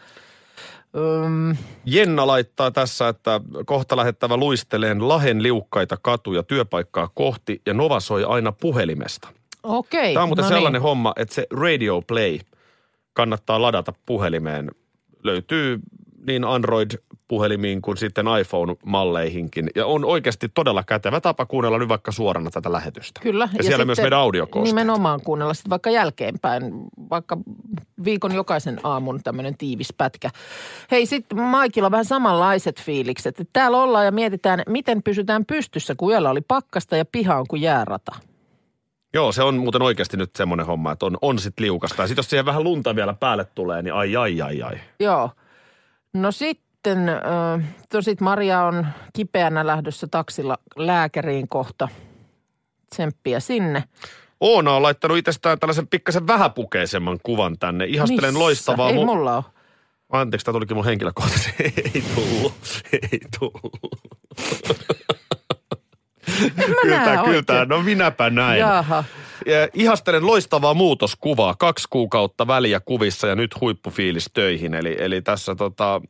Öm, 0.97 1.57
Jenna 1.85 2.27
laittaa 2.27 2.71
tässä, 2.71 3.09
että 3.09 3.41
kohta 3.67 3.97
lähettävä 3.97 4.37
luisteleen 4.37 5.09
Lahen 5.09 5.43
liukkaita 5.43 5.97
katuja 6.03 6.43
työpaikkaa 6.43 7.09
kohti 7.15 7.63
ja 7.67 7.75
Nova 7.75 8.01
soi 8.01 8.25
aina 8.25 8.53
puhelimesta. 8.53 9.29
Okei. 9.63 10.15
Tämä 10.15 10.23
on 10.23 10.29
muuten 10.29 10.43
no 10.43 10.49
sellainen 10.49 10.73
niin. 10.73 10.83
homma, 10.83 11.13
että 11.17 11.35
se 11.35 11.47
Radio 11.51 12.03
Play 12.07 12.39
kannattaa 13.13 13.63
ladata 13.63 13.93
puhelimeen. 14.07 14.71
Löytyy 15.23 15.81
niin 16.27 16.45
Android-puhelimiin 16.45 17.83
kuin 17.83 17.97
sitten 17.97 18.27
iPhone-malleihinkin. 18.41 19.71
Ja 19.75 19.87
on 19.87 20.05
oikeasti 20.05 20.49
todella 20.49 20.83
kätevä 20.83 21.21
tapa 21.21 21.47
kuunnella 21.47 21.79
nyt 21.79 21.89
vaikka 21.89 22.13
suorana 22.13 22.51
tätä 22.51 22.73
lähetystä. 22.73 23.21
Kyllä. 23.21 23.45
Ja, 23.53 23.57
ja 23.57 23.65
siellä 23.65 23.85
myös 23.85 23.99
meidän 23.99 24.19
audiokosteet. 24.19 24.77
Nimenomaan 24.77 25.21
kuunnella 25.21 25.55
sitten 25.55 25.71
vaikka 25.71 25.91
jälkeenpäin, 25.91 26.73
vaikka 27.11 27.37
viikon 28.05 28.35
jokaisen 28.35 28.81
aamun 28.83 29.21
tämmöinen 29.25 29.57
tiivis 29.59 29.95
pätkä. 29.99 30.31
Hei, 30.91 31.07
sitten 31.07 31.39
Maikilla 31.39 31.91
vähän 31.91 32.05
samanlaiset 32.05 32.81
fiilikset. 32.83 33.37
Täällä 33.53 33.83
ollaan 33.83 34.05
ja 34.05 34.13
mietitään, 34.13 34.63
miten 34.69 35.03
pysytään 35.03 35.47
pystyssä, 35.47 35.95
kun 35.95 36.13
yöllä 36.13 36.31
oli 36.31 36.41
pakkasta 36.41 36.97
ja 36.97 37.05
piha 37.05 37.39
on 37.39 37.47
kuin 37.49 37.63
jäärata. 37.63 38.13
Joo, 39.15 39.33
se 39.33 39.43
on 39.43 39.57
muuten 39.57 39.83
oikeasti 39.83 40.17
nyt 40.17 40.37
semmoinen 40.37 40.67
homma, 40.67 40.93
että 40.93 41.07
on, 41.07 41.19
on 41.23 41.39
sit 41.39 41.61
liukasta. 41.61 42.03
Ja 42.03 42.07
sitten 42.07 42.19
jos 42.19 42.31
siihen 42.31 42.47
vähän 42.47 42.65
lunta 42.65 42.97
vielä 42.97 43.15
päälle 43.15 43.45
tulee, 43.45 43.83
niin 43.83 43.95
ai 43.95 44.17
ai 44.17 44.43
ai 44.43 44.63
ai. 44.63 44.81
Joo. 45.01 45.31
No 46.15 46.33
sitten, 46.33 47.09
äh, 47.09 47.65
tosit 47.89 48.21
Maria 48.21 48.63
on 48.63 48.87
kipeänä 49.13 49.67
lähdössä 49.67 50.07
taksilla 50.07 50.59
lääkäriin 50.77 51.49
kohta. 51.49 51.89
Tsemppiä 52.95 53.41
sinne. 53.41 53.85
Oona 54.41 54.73
on 54.77 54.83
laittanut 54.83 55.19
itsestään 55.19 55.59
tällaisen 55.59 55.89
pikkasen 55.89 56.27
vähäpukeisemman 56.27 57.19
kuvan 57.23 57.59
tänne. 57.59 57.85
Ihastelen 57.85 58.31
Missä? 58.31 58.39
loistavaa. 58.39 58.91
Ei 58.91 58.97
mu- 58.97 59.05
mulla 59.05 59.37
ole. 59.37 59.45
Anteeksi, 60.11 60.45
tämä 60.45 60.53
tulikin 60.53 60.77
mun 60.77 60.85
henkilökohtaisesti. 60.85 61.53
Ei 61.95 62.03
tullut. 62.15 62.83
Ei 62.93 63.21
tullut. 63.39 63.79
kyllä, 66.83 66.99
tää, 67.05 67.25
kyllä 67.25 67.43
tää. 67.43 67.65
No 67.65 67.83
minäpä 67.83 68.31
näin. 68.31 68.61
Jaha. 68.61 69.05
Ihastelen 69.75 70.27
loistavaa 70.27 70.75
muutoskuvaa. 70.75 71.55
Kaksi 71.59 71.87
kuukautta 71.91 72.47
väliä 72.47 72.81
kuvissa 72.81 73.27
ja 73.27 73.35
nyt 73.35 73.61
huippufiilis 73.61 74.31
töihin. 74.35 74.75
Eli, 74.75 74.97
eli 74.99 75.23
tässä 75.23 75.55
tota, 75.55 76.01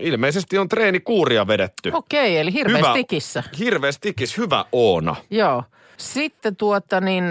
ilmeisesti 0.00 0.58
on 0.58 0.68
treenikuuria 0.68 1.46
vedetty. 1.46 1.90
Okei, 1.94 2.38
eli 2.38 2.52
hirveä 2.52 2.76
Hyvä. 2.78 2.90
stikissä. 2.90 3.42
Hirveä 3.58 3.92
stikis, 3.92 4.36
hyvä 4.36 4.64
Oona. 4.72 5.16
Joo. 5.30 5.64
Sitten 5.96 6.56
tuota 6.56 7.00
niin, 7.00 7.24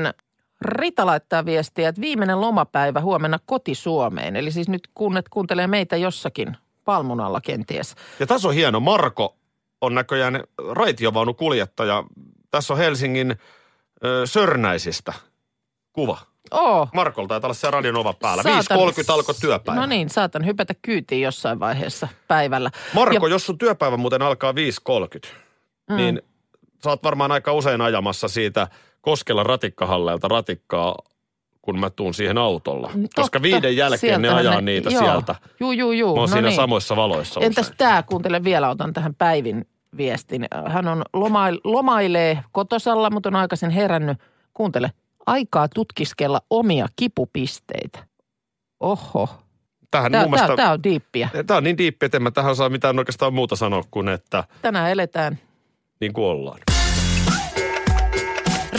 Rita 0.61 1.05
laittaa 1.05 1.45
viestiä, 1.45 1.89
että 1.89 2.01
viimeinen 2.01 2.41
lomapäivä 2.41 3.01
huomenna 3.01 3.39
koti 3.45 3.75
Suomeen. 3.75 4.35
Eli 4.35 4.51
siis 4.51 4.69
nyt 4.69 4.89
kunnet 4.93 5.29
kuuntelee 5.29 5.67
meitä 5.67 5.97
jossakin 5.97 6.57
palmun 6.85 7.19
alla 7.21 7.41
kenties. 7.41 7.95
Ja 8.19 8.27
tässä 8.27 8.47
on 8.47 8.53
hieno. 8.53 8.79
Marko 8.79 9.35
on 9.81 9.95
näköjään 9.95 10.43
raitiovaunukuljettaja. 10.71 12.03
Tässä 12.51 12.73
on 12.73 12.79
Helsingin 12.79 13.35
ö, 14.05 14.21
Sörnäisistä 14.25 15.13
kuva. 15.93 16.17
Oo. 16.51 16.87
Markolta 16.93 17.27
taitaa 17.29 17.47
olla 17.47 17.53
siellä 17.53 17.75
Radionova 17.75 18.13
päällä. 18.13 18.43
saatan- 18.43 18.77
5.30 18.77 19.13
alkoi 19.13 19.35
työpäivä. 19.41 19.79
No 19.81 19.85
niin, 19.85 20.09
saatan 20.09 20.45
hypätä 20.45 20.73
kyytiin 20.81 21.21
jossain 21.21 21.59
vaiheessa 21.59 22.07
päivällä. 22.27 22.71
Marko, 22.93 23.27
Ja- 23.27 23.31
jos 23.33 23.45
sun 23.45 23.57
työpäivä 23.57 23.97
muuten 23.97 24.21
alkaa 24.21 24.51
5.30, 24.55 25.29
mm. 25.89 25.95
niin 25.95 26.21
sä 26.83 26.89
oot 26.89 27.03
varmaan 27.03 27.31
aika 27.31 27.53
usein 27.53 27.81
ajamassa 27.81 28.27
siitä 28.27 28.67
Koskella 29.01 29.43
ratikkahalleelta 29.43 30.27
ratikkaa, 30.27 30.95
kun 31.61 31.79
mä 31.79 31.89
tuun 31.89 32.13
siihen 32.13 32.37
autolla. 32.37 32.87
Koska 32.87 32.97
Mm, 32.97 33.07
Totta, 33.15 33.41
viiden 33.41 33.75
jälkeen 33.75 34.21
ne 34.21 34.27
sieltähän 34.27 34.47
ajaa 34.51 34.61
niitä 34.61 34.89
joo. 34.89 35.03
sieltä. 35.03 35.35
Juu, 35.59 35.71
juu, 35.71 35.91
juu. 35.91 36.15
Mä 36.15 36.21
oon 36.21 36.29
no 36.29 36.33
siinä 36.33 36.47
niin. 36.47 36.55
samoissa 36.55 36.95
valoissa 36.95 37.39
Entäs 37.43 37.65
usein. 37.65 37.77
tämä, 37.77 38.03
kuuntele 38.03 38.43
vielä, 38.43 38.69
otan 38.69 38.93
tähän 38.93 39.15
Päivin 39.15 39.67
viestin. 39.97 40.45
Hän 40.67 40.87
on 40.87 41.01
lomail, 41.13 41.59
lomailee 41.63 42.43
kotosalla, 42.51 43.09
mutta 43.09 43.29
on 43.29 43.35
aikaisin 43.35 43.69
herännyt. 43.69 44.17
Kuuntele, 44.53 44.91
aikaa 45.25 45.67
tutkiskella 45.67 46.41
omia 46.49 46.87
kipupisteitä. 46.95 48.05
Oho, 48.79 49.29
Tähän 49.91 50.11
tämä, 50.11 50.23
mielestä, 50.23 50.47
tämä, 50.47 50.55
tämä 50.57 50.71
on 50.71 50.83
diippiä. 50.83 51.29
tämä 51.47 51.57
on 51.57 51.63
niin 51.63 51.77
diippi, 51.77 52.05
että 52.05 52.17
en 52.17 52.23
mä 52.23 52.31
tähän 52.31 52.55
saa 52.55 52.69
mitään 52.69 52.99
oikeastaan 52.99 53.33
muuta 53.33 53.55
sanoa 53.55 53.83
kuin, 53.91 54.07
että 54.07 54.43
Tänään 54.61 54.91
eletään. 54.91 55.39
niin 56.01 56.13
kuin 56.13 56.25
ollaan. 56.25 56.59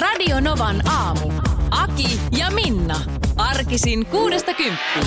Radio 0.00 0.40
Novan 0.40 0.88
aamu. 0.88 1.32
Aki 1.70 2.20
ja 2.38 2.50
Minna. 2.50 3.00
Arkisin 3.36 4.06
kuudesta 4.06 4.54
kymppiin. 4.54 5.06